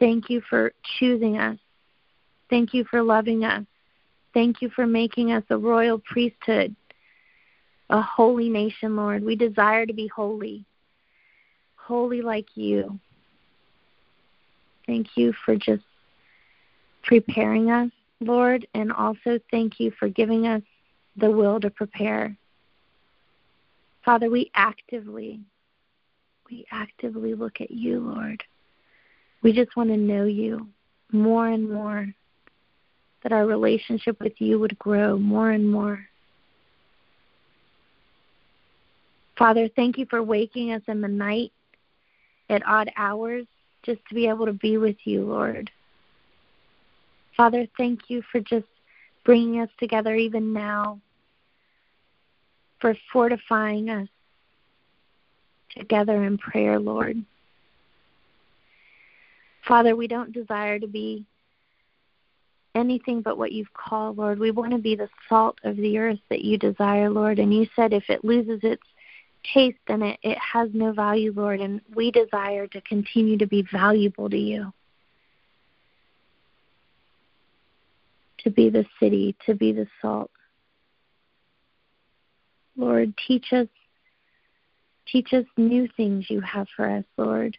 Thank 0.01 0.29
you 0.29 0.43
for 0.51 0.73
choosing 0.99 1.39
us. 1.39 1.57
Thank 2.51 2.75
you 2.75 2.83
for 2.91 3.05
loving 3.05 3.45
us. 3.45 3.65
Thank 4.35 4.61
you 4.61 4.69
for 4.71 4.85
making 4.85 5.31
us 5.31 5.45
a 5.49 5.57
royal 5.57 6.01
priesthood, 6.01 6.75
a 7.89 8.03
holy 8.03 8.49
nation, 8.49 8.97
Lord. 8.97 9.23
We 9.23 9.37
desire 9.37 9.87
to 9.87 9.93
be 9.93 10.09
holy, 10.09 10.65
holy 11.77 12.21
like 12.21 12.49
you. 12.57 12.99
Thank 14.89 15.07
you 15.15 15.33
for 15.45 15.55
just 15.55 15.85
preparing 17.05 17.71
us, 17.71 17.93
Lord, 18.21 18.67
and 18.75 18.93
also 18.93 19.39
thank 19.53 19.79
you 19.79 19.93
for 20.01 20.09
giving 20.09 20.49
us 20.49 20.63
the 21.17 21.31
will 21.31 21.61
to 21.61 21.71
prepare. 21.71 22.37
Father, 24.05 24.31
we 24.31 24.51
actively, 24.55 25.41
we 26.51 26.67
actively 26.71 27.35
look 27.35 27.61
at 27.61 27.71
you, 27.71 28.01
Lord. 28.01 28.43
We 29.43 29.53
just 29.53 29.77
want 29.77 29.91
to 29.91 29.97
know 29.97 30.25
you 30.25 30.69
more 31.11 31.49
and 31.49 31.71
more, 31.71 32.07
that 33.23 33.33
our 33.33 33.47
relationship 33.47 34.21
with 34.21 34.35
you 34.39 34.59
would 34.59 34.79
grow 34.79 35.17
more 35.17 35.51
and 35.51 35.71
more. 35.71 36.05
Father, 39.39 39.69
thank 39.75 39.97
you 39.97 40.07
for 40.11 40.23
waking 40.23 40.73
us 40.73 40.83
in 40.87 41.01
the 41.01 41.09
night 41.09 41.53
at 42.51 42.63
odd 42.67 42.91
hours 42.97 43.47
just 43.83 44.01
to 44.09 44.15
be 44.15 44.29
able 44.29 44.47
to 44.47 44.53
be 44.53 44.77
with 44.77 44.97
you, 45.05 45.25
Lord. 45.25 45.71
Father, 47.37 47.67
thank 47.77 48.09
you 48.09 48.23
for 48.31 48.41
just 48.41 48.67
bringing 49.25 49.61
us 49.61 49.71
together 49.79 50.15
even 50.15 50.53
now 50.53 51.01
for 52.85 52.95
fortifying 53.11 53.89
us, 53.89 54.09
together 55.75 56.23
in 56.25 56.37
prayer, 56.37 56.79
Lord. 56.79 57.17
Father, 59.67 59.97
we 59.97 60.07
don't 60.07 60.35
desire 60.35 60.79
to 60.79 60.87
be 60.87 61.25
anything 62.75 63.23
but 63.23 63.39
what 63.39 63.53
you've 63.53 63.73
called, 63.73 64.19
Lord. 64.19 64.39
We 64.39 64.51
want 64.51 64.73
to 64.73 64.79
be 64.79 64.97
the 64.97 65.09
salt 65.31 65.57
of 65.65 65.79
the 65.79 65.97
earth 65.97 66.19
that 66.29 66.43
you 66.43 66.59
desire, 66.59 67.09
Lord. 67.09 67.39
And 67.39 67.55
you 67.55 67.67
said 67.75 67.95
if 67.95 68.11
it 68.11 68.23
loses 68.23 68.61
its 68.63 68.83
taste, 69.55 69.79
then 69.89 70.03
it, 70.03 70.19
it 70.23 70.37
has 70.37 70.69
no 70.75 70.93
value, 70.93 71.33
Lord. 71.35 71.61
And 71.61 71.81
we 71.95 72.11
desire 72.11 72.67
to 72.67 72.83
continue 72.83 73.39
to 73.39 73.47
be 73.47 73.67
valuable 73.73 74.29
to 74.29 74.37
you. 74.37 74.75
To 78.41 78.51
be 78.51 78.69
the 78.69 78.85
city, 79.01 79.35
to 79.47 79.55
be 79.55 79.73
the 79.73 79.87
salt. 80.03 80.31
Lord, 82.77 83.15
teach 83.27 83.53
us 83.53 83.69
teach 85.07 85.33
us 85.33 85.45
new 85.57 85.89
things 85.97 86.31
you 86.31 86.41
have 86.41 86.67
for 86.77 86.89
us, 86.89 87.05
Lord. 87.17 87.57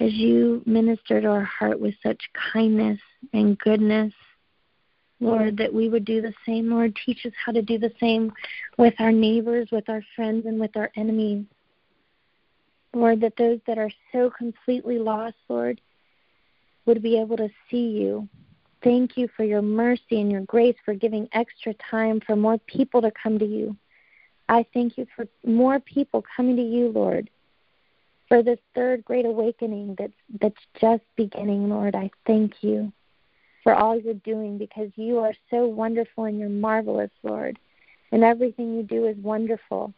as 0.00 0.14
you 0.14 0.62
ministered 0.64 1.22
to 1.24 1.28
our 1.28 1.44
heart 1.44 1.78
with 1.78 1.94
such 2.02 2.20
kindness 2.52 2.98
and 3.34 3.58
goodness, 3.58 4.12
Lord, 5.20 5.58
that 5.58 5.72
we 5.72 5.90
would 5.90 6.06
do 6.06 6.22
the 6.22 6.32
same. 6.46 6.70
Lord, 6.70 6.98
teach 7.04 7.26
us 7.26 7.32
how 7.44 7.52
to 7.52 7.60
do 7.60 7.78
the 7.78 7.92
same 8.00 8.32
with 8.78 8.94
our 8.98 9.12
neighbors, 9.12 9.68
with 9.70 9.88
our 9.90 10.02
friends, 10.16 10.46
and 10.46 10.58
with 10.58 10.74
our 10.76 10.90
enemies. 10.96 11.44
Lord, 12.94 13.20
that 13.20 13.36
those 13.36 13.60
that 13.66 13.76
are 13.76 13.90
so 14.10 14.30
completely 14.30 14.98
lost, 14.98 15.36
Lord, 15.50 15.80
would 16.86 17.02
be 17.02 17.20
able 17.20 17.36
to 17.36 17.50
see 17.70 17.88
you. 17.88 18.26
Thank 18.82 19.16
you 19.16 19.28
for 19.36 19.44
your 19.44 19.62
mercy 19.62 20.20
and 20.20 20.32
your 20.32 20.42
grace 20.42 20.76
for 20.84 20.94
giving 20.94 21.28
extra 21.32 21.74
time 21.74 22.20
for 22.26 22.36
more 22.36 22.58
people 22.66 23.02
to 23.02 23.10
come 23.10 23.38
to 23.38 23.44
you. 23.44 23.76
I 24.48 24.64
thank 24.72 24.96
you 24.98 25.06
for 25.14 25.28
more 25.44 25.78
people 25.80 26.24
coming 26.36 26.56
to 26.56 26.62
you, 26.62 26.88
Lord 26.88 27.30
for 28.30 28.44
this 28.44 28.60
third 28.76 29.04
great 29.04 29.26
awakening 29.26 29.96
that's 29.98 30.12
that's 30.40 30.62
just 30.80 31.02
beginning, 31.16 31.68
Lord. 31.68 31.96
I 31.96 32.10
thank 32.26 32.62
you 32.62 32.92
for 33.64 33.74
all 33.74 34.00
you're 34.00 34.14
doing 34.14 34.56
because 34.56 34.88
you 34.94 35.18
are 35.18 35.34
so 35.50 35.66
wonderful 35.66 36.24
and 36.24 36.38
you're 36.38 36.48
marvelous, 36.48 37.10
Lord. 37.24 37.58
And 38.12 38.22
everything 38.22 38.76
you 38.76 38.84
do 38.84 39.06
is 39.06 39.16
wonderful. 39.16 39.92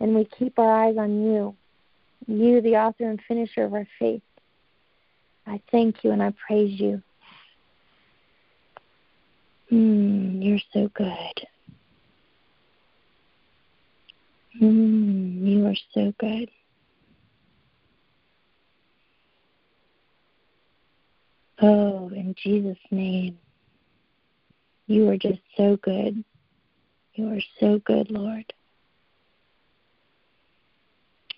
And 0.00 0.14
we 0.14 0.24
keep 0.24 0.58
our 0.58 0.86
eyes 0.86 0.96
on 0.96 1.22
you, 1.22 1.54
you, 2.26 2.62
the 2.62 2.76
author 2.76 3.08
and 3.08 3.20
finisher 3.28 3.64
of 3.64 3.74
our 3.74 3.86
faith. 3.98 4.22
I 5.46 5.60
thank 5.70 6.02
you 6.02 6.12
and 6.12 6.22
I 6.22 6.32
praise 6.46 6.80
you. 6.80 7.02
Mm, 9.72 10.42
you're 10.42 10.58
so 10.72 10.90
good. 10.94 11.46
Mm, 14.60 15.46
you 15.46 15.66
are 15.66 15.74
so 15.94 16.12
good. 16.18 16.50
Oh, 21.62 22.08
in 22.08 22.34
Jesus' 22.42 22.78
name. 22.90 23.38
You 24.86 25.08
are 25.10 25.16
just 25.16 25.40
so 25.56 25.76
good. 25.76 26.24
You 27.14 27.32
are 27.32 27.40
so 27.60 27.80
good, 27.84 28.10
Lord. 28.10 28.52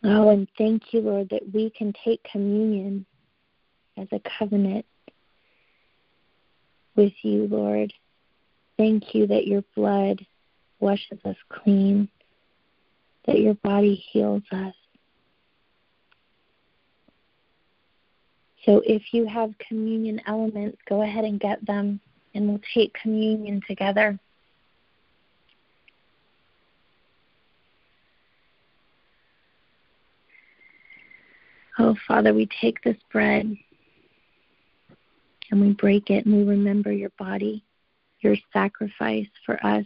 Oh, 0.05 0.31
and 0.31 0.49
thank 0.57 0.92
you, 0.92 1.01
Lord, 1.01 1.29
that 1.31 1.53
we 1.53 1.71
can 1.71 1.92
take 2.05 2.23
communion 2.25 3.05
as 3.99 4.09
a 4.12 4.21
covenant 4.38 4.87
with 6.97 7.12
you, 7.23 7.47
Lord. 7.47 7.92
Thank 8.83 9.14
you 9.14 9.29
that 9.29 9.47
your 9.47 9.62
blood 9.77 10.27
washes 10.81 11.21
us 11.25 11.37
clean, 11.49 12.09
that 13.29 13.38
your 13.38 13.55
body 13.55 13.95
heals 13.95 14.42
us. 14.51 14.75
So 18.66 18.83
if 18.85 19.03
you 19.12 19.25
have 19.27 19.55
communion 19.68 20.21
elements, 20.27 20.79
go 20.88 21.03
ahead 21.03 21.23
and 21.23 21.38
get 21.38 21.64
them, 21.64 22.01
and 22.35 22.49
we'll 22.49 22.61
take 22.75 22.92
communion 23.01 23.61
together. 23.68 24.18
Oh, 31.79 31.95
Father, 32.09 32.35
we 32.35 32.49
take 32.61 32.83
this 32.83 32.99
bread 33.12 33.57
and 35.53 35.61
we 35.61 35.73
break 35.75 36.11
it 36.11 36.27
and 36.27 36.35
we 36.35 36.42
remember 36.42 36.90
your 36.90 37.12
body, 37.16 37.62
your 38.22 38.37
sacrifice 38.52 39.26
for 39.44 39.64
us, 39.64 39.85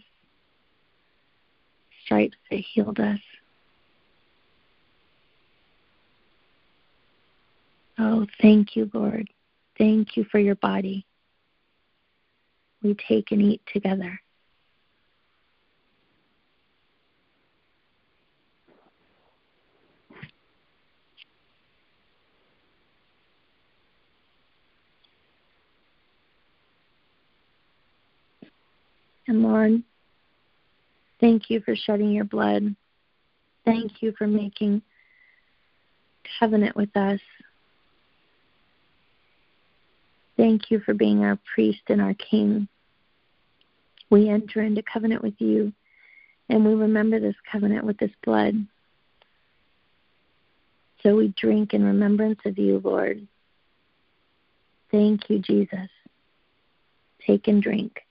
stripes 2.04 2.36
that 2.50 2.60
healed 2.60 3.00
us. 3.00 3.20
Oh, 7.98 8.26
thank 8.40 8.76
you, 8.76 8.90
Lord. 8.92 9.28
Thank 9.78 10.16
you 10.16 10.24
for 10.24 10.38
your 10.38 10.54
body. 10.56 11.06
We 12.82 12.94
take 13.08 13.32
and 13.32 13.42
eat 13.42 13.62
together. 13.72 14.20
And 29.28 29.42
Lord, 29.42 29.82
thank 31.20 31.50
you 31.50 31.60
for 31.60 31.74
shedding 31.74 32.12
your 32.12 32.24
blood. 32.24 32.74
Thank 33.64 34.02
you 34.02 34.14
for 34.16 34.26
making 34.26 34.82
covenant 36.38 36.76
with 36.76 36.96
us 36.96 37.20
Thank 40.36 40.70
you 40.70 40.80
for 40.80 40.92
being 40.92 41.24
our 41.24 41.38
priest 41.54 41.80
and 41.88 42.00
our 42.00 42.14
king. 42.14 42.68
We 44.10 44.28
enter 44.28 44.62
into 44.62 44.82
covenant 44.82 45.22
with 45.22 45.34
you, 45.38 45.72
and 46.48 46.64
we 46.64 46.74
remember 46.74 47.18
this 47.18 47.34
covenant 47.50 47.84
with 47.84 47.98
this 47.98 48.10
blood. 48.22 48.54
So 51.02 51.16
we 51.16 51.28
drink 51.36 51.72
in 51.72 51.84
remembrance 51.84 52.40
of 52.44 52.58
you, 52.58 52.80
Lord. 52.84 53.26
Thank 54.90 55.30
you, 55.30 55.38
Jesus. 55.38 55.88
Take 57.26 57.48
and 57.48 57.62
drink. 57.62 58.05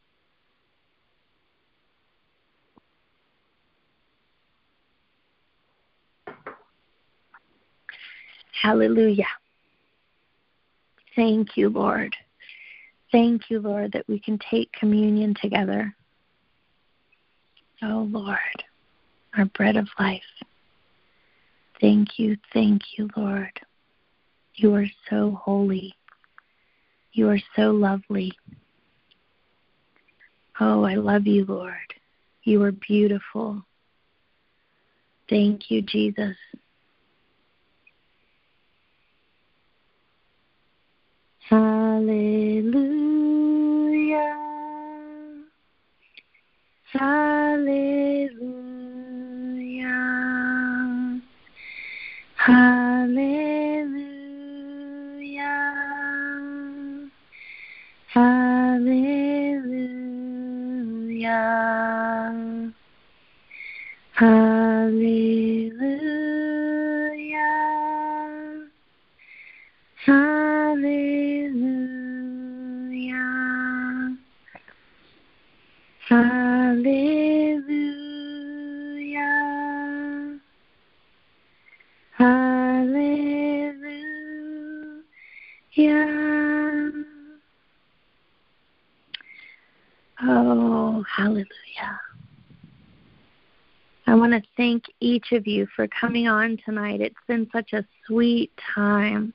Hallelujah. 8.66 9.28
Thank 11.16 11.56
you, 11.56 11.70
Lord. 11.70 12.16
Thank 13.12 13.52
you, 13.52 13.60
Lord, 13.60 13.92
that 13.92 14.08
we 14.08 14.20
can 14.20 14.40
take 14.50 14.72
communion 14.72 15.36
together. 15.40 15.96
Oh, 17.84 18.10
Lord, 18.10 18.64
our 19.38 19.46
bread 19.46 19.78
of 19.78 19.88
life. 20.00 20.24
Thank 21.80 22.18
you, 22.18 22.38
thank 22.54 22.82
you, 22.98 23.08
Lord. 23.16 23.52
You 24.56 24.74
are 24.74 24.88
so 25.12 25.40
holy. 25.40 25.94
You 27.14 27.30
are 27.30 27.42
so 27.56 27.70
lovely. 27.70 28.34
Oh, 30.60 30.84
I 30.86 30.96
love 30.96 31.28
you, 31.28 31.46
Lord. 31.46 31.94
You 32.42 32.64
are 32.64 32.72
beautiful. 32.72 33.64
Thank 35.30 35.70
you, 35.70 35.84
Jesus. 35.84 36.36
Hallelujah. 41.50 42.76
Hallelujah. 46.94 47.95
Hallelujah. 76.08 77.96
Hallelujah. 82.12 83.06
Oh, 90.22 91.04
hallelujah. 91.16 91.48
I 94.06 94.14
want 94.14 94.34
to 94.34 94.44
thank 94.56 94.84
each 95.00 95.32
of 95.32 95.48
you 95.48 95.68
for 95.76 95.88
coming 95.88 96.28
on 96.28 96.60
tonight. 96.64 97.02
It's 97.02 97.16
been 97.28 97.50
such 97.52 97.74
a 97.74 97.84
sweet 98.06 98.52
time. 98.76 99.34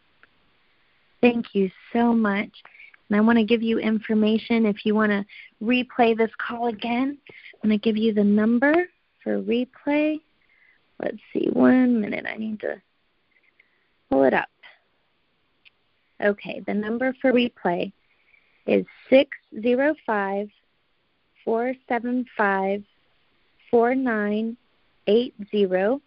Thank 1.20 1.46
you 1.52 1.68
so 1.92 2.12
much. 2.12 2.50
And 3.10 3.16
I 3.16 3.20
want 3.22 3.38
to 3.38 3.44
give 3.44 3.62
you 3.62 3.80
information 3.80 4.66
if 4.66 4.86
you 4.86 4.94
want 4.94 5.10
to 5.10 5.24
replay 5.62 6.16
this 6.16 6.30
call 6.38 6.68
again. 6.68 7.18
I'm 7.62 7.68
going 7.68 7.78
to 7.78 7.82
give 7.82 7.96
you 7.96 8.14
the 8.14 8.22
number 8.22 8.86
for 9.24 9.42
replay. 9.42 10.20
Let's 11.02 11.18
see, 11.32 11.48
one 11.52 12.00
minute. 12.00 12.24
I 12.32 12.36
need 12.36 12.60
to 12.60 12.80
pull 14.10 14.22
it 14.22 14.32
up. 14.32 14.48
Okay, 16.22 16.62
the 16.66 16.74
number 16.74 17.12
for 17.20 17.32
replay 17.32 17.90
is 18.66 18.86
605 19.08 20.48
475 21.44 22.84
4980, 23.70 26.00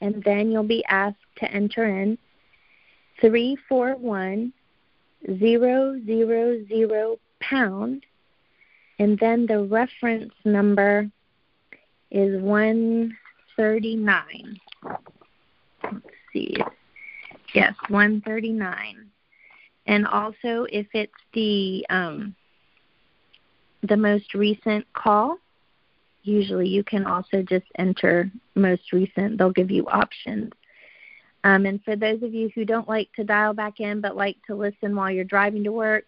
and 0.00 0.22
then 0.22 0.52
you'll 0.52 0.62
be 0.62 0.84
asked 0.84 1.16
to 1.38 1.50
enter 1.50 1.84
in 1.84 2.16
341 3.20 4.52
000 5.28 6.06
zero 6.06 6.64
zero 6.68 7.18
pound, 7.40 8.04
and 8.98 9.18
then 9.18 9.46
the 9.46 9.64
reference 9.64 10.32
number 10.44 11.10
is 12.10 12.42
139. 12.42 14.60
Let's 15.84 16.06
see. 16.32 16.56
Yes, 17.54 17.74
139. 17.88 19.10
And 19.86 20.06
also, 20.06 20.66
if 20.70 20.86
it's 20.92 21.12
the 21.32 21.86
um, 21.88 22.34
the 23.82 23.96
most 23.96 24.34
recent 24.34 24.86
call, 24.92 25.38
usually 26.22 26.68
you 26.68 26.84
can 26.84 27.06
also 27.06 27.42
just 27.42 27.64
enter 27.78 28.30
most 28.54 28.92
recent. 28.92 29.38
They'll 29.38 29.50
give 29.50 29.70
you 29.70 29.88
options. 29.88 30.52
Um, 31.44 31.66
and 31.66 31.82
for 31.84 31.96
those 31.96 32.22
of 32.22 32.34
you 32.34 32.50
who 32.54 32.64
don't 32.64 32.88
like 32.88 33.12
to 33.14 33.24
dial 33.24 33.54
back 33.54 33.80
in 33.80 34.00
but 34.00 34.16
like 34.16 34.36
to 34.46 34.54
listen 34.54 34.94
while 34.94 35.10
you're 35.10 35.24
driving 35.24 35.64
to 35.64 35.72
work, 35.72 36.04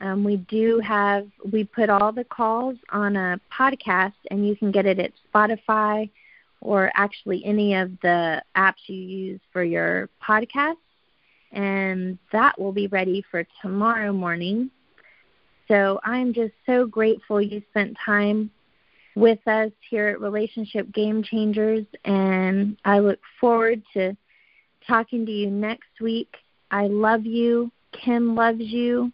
um, 0.00 0.24
we 0.24 0.36
do 0.36 0.80
have, 0.80 1.26
we 1.52 1.64
put 1.64 1.90
all 1.90 2.12
the 2.12 2.24
calls 2.24 2.76
on 2.90 3.16
a 3.16 3.40
podcast 3.56 4.14
and 4.30 4.46
you 4.46 4.54
can 4.56 4.70
get 4.70 4.86
it 4.86 4.98
at 4.98 5.12
Spotify 5.32 6.08
or 6.60 6.90
actually 6.94 7.44
any 7.44 7.74
of 7.74 7.90
the 8.02 8.42
apps 8.56 8.86
you 8.86 8.96
use 8.96 9.40
for 9.52 9.62
your 9.62 10.08
podcast. 10.22 10.76
And 11.52 12.18
that 12.32 12.60
will 12.60 12.72
be 12.72 12.88
ready 12.88 13.24
for 13.30 13.44
tomorrow 13.62 14.12
morning. 14.12 14.70
So 15.66 16.00
I'm 16.04 16.32
just 16.32 16.54
so 16.66 16.86
grateful 16.86 17.40
you 17.40 17.62
spent 17.70 17.96
time 18.04 18.50
with 19.14 19.46
us 19.46 19.72
here 19.90 20.08
at 20.08 20.20
Relationship 20.20 20.92
Game 20.92 21.22
Changers, 21.22 21.84
and 22.04 22.76
I 22.84 23.00
look 23.00 23.18
forward 23.40 23.82
to 23.94 24.16
talking 24.88 25.26
to 25.26 25.32
you 25.32 25.50
next 25.50 26.00
week. 26.00 26.34
I 26.70 26.86
love 26.86 27.26
you. 27.26 27.70
Kim 27.92 28.34
loves 28.34 28.60
you. 28.60 29.12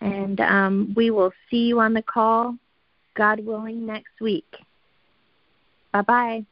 And 0.00 0.40
um, 0.40 0.92
we 0.94 1.10
will 1.10 1.32
see 1.50 1.66
you 1.66 1.80
on 1.80 1.94
the 1.94 2.02
call, 2.02 2.56
God 3.14 3.40
willing, 3.40 3.86
next 3.86 4.20
week. 4.20 4.56
Bye 5.92 6.02
bye. 6.02 6.44